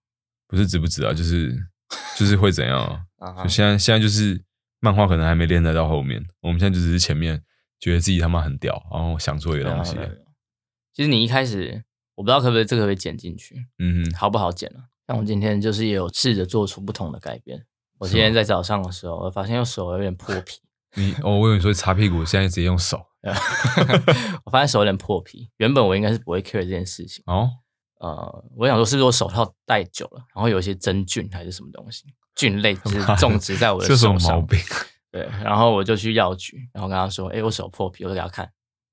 [0.48, 1.52] 不是值不值啊，就是
[2.16, 2.80] 就是会怎样
[3.18, 3.44] 啊？
[3.44, 4.40] 就现在现在就是
[4.80, 7.42] 漫画可能还没连载到后面，我们现在就只是前面
[7.80, 9.98] 觉得自己他妈很屌，然后想做一个东西
[10.94, 11.84] 其实你一开始，
[12.16, 14.86] 我不知道可不可以这个可以剪进去，嗯哼，好不好剪啊？
[15.08, 17.66] 像我今天就是也有试着做出不同的改变。
[18.04, 20.60] 我今天在早上的时候，我发现我手有点破皮，
[20.96, 23.02] 你哦，我以为你说擦屁股，现在直接用手
[24.44, 25.50] 我发现手有点破皮。
[25.58, 27.50] 原本我应该是不会 care 这件事情，哦，
[28.02, 32.04] 呃，我想说是不是我手套戴久了，然后有一些真菌还是什么东西，
[32.36, 34.36] 菌类就是种植在我的这什么手上。
[34.36, 34.60] 毛病？
[35.10, 38.50] 对，然后我就去药局，然后跟他说：“哎、我手破皮，我就给他看，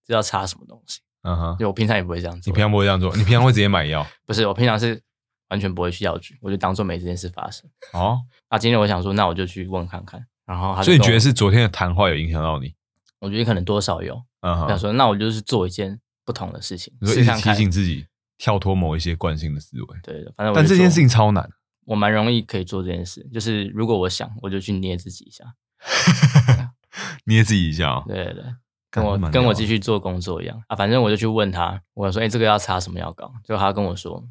[0.06, 1.00] 这要擦什么东西。
[1.22, 2.50] 嗯哼因，为我平常也不会这样做。
[2.50, 5.02] 你平常不会这样做，你平常会直接买药 不是我平常是
[5.50, 7.68] 完全不会去药局，我就当做没这件事发生。
[7.92, 8.20] 哦，
[8.50, 10.24] 那今天我想说，那我就去问看看。
[10.46, 12.74] 然后他就所以你觉得是昨天的谈话有影响到你？
[13.20, 14.14] 我觉得可能多少有。
[14.40, 17.54] 嗯哼，我想说，那我就是做一件不同的事情，你说一直提。
[17.54, 18.06] 醒自己
[18.38, 21.48] 跳脱某一些惯性的思维，对的，反正我但这件事情超难。
[21.84, 25.44] 我蛮容易可以做这件事，就是如果我想，我就去捏自己一下。
[27.24, 28.44] 捏自己一下哦，对对对，
[28.90, 30.76] 跟我跟我继续做工作一样啊。
[30.76, 34.22] 反正我就去问他，我说：“哎、这个要擦什么药膏？”结果他跟我说：“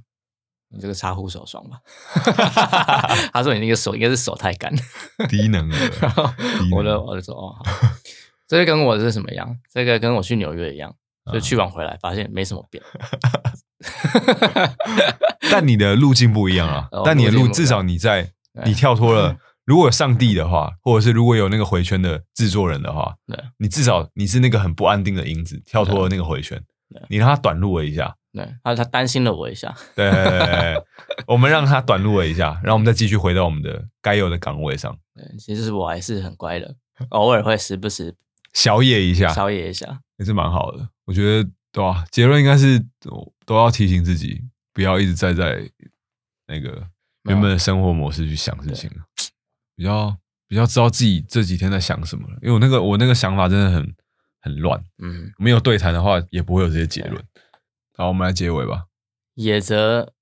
[0.71, 1.79] 你这个擦护手霜吧。
[3.33, 4.73] ”他说：“你那个手应该是手太干。
[5.27, 6.29] 低能儿， 然后
[6.75, 7.63] 我就我就说：“哦，好。”
[8.47, 9.57] 这个跟我是什么样？
[9.71, 10.93] 这个跟我去纽约一样，
[11.25, 12.83] 嗯就去完回来发现没什么变。
[15.51, 17.03] 但你的路径不一样啊哦。
[17.05, 18.31] 但你的路至少你在
[18.65, 19.37] 你跳脱了。
[19.65, 26.59] 如果有上帝的话，或者是如果有那个回圈的制作人的话对，你至少你是那个很不安定的因子，跳脱了那个回圈，
[27.07, 28.15] 你让他短路了一下。
[28.31, 29.75] 对，他他担心了我一下。
[29.95, 30.09] 对
[31.27, 36.75] 我们让他短路了一下， 然后我们再继续回到我们的该有的岗位上，对，其实我还是很乖的，
[37.09, 38.13] 偶尔会时不时
[38.53, 39.99] 小野一下，小野一下。
[40.17, 40.89] 也是蛮好的。
[41.05, 45.69] 我觉得对吧、结论应该是都都要提醒自己，不要一直在在
[46.47, 46.85] 那个
[47.23, 48.89] 原本的生活模式去想事情，
[49.75, 50.15] 比较
[50.47, 52.37] 比较知道自己这几天在想什么了。
[52.41, 53.95] 因为我那个我那个想法真的很
[54.41, 57.23] 很乱，嗯，没有对谈的话，也不会有这些结论。
[57.99, 58.87] 好，我们来结尾吧。
[59.33, 60.13] 野泽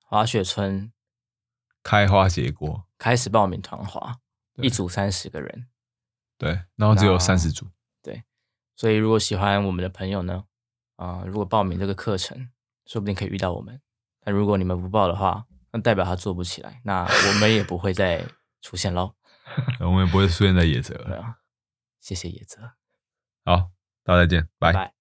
[0.00, 0.92] 滑雪村
[1.80, 4.16] 开花结果，开始报名团滑，
[4.56, 5.68] 一组三十个人。
[6.36, 7.70] 对，然后只有三十组，
[8.02, 8.24] 对
[8.74, 10.46] 所以如果喜欢我们的朋友呢，
[10.96, 12.50] 啊、如果报名这个课程，
[12.84, 13.80] 说不定可以遇到我们。
[14.18, 18.26] 但如果你们不报的话，那代表他做不起来，那我们也不会再
[18.60, 19.14] 出现喽。
[19.78, 21.04] 我们也不会出现在野泽了。
[21.04, 21.36] 对啊，
[22.00, 22.72] 谢谢野泽，
[23.44, 23.70] 好，
[24.02, 24.72] 大家再见，拜。
[24.72, 24.93] 拜。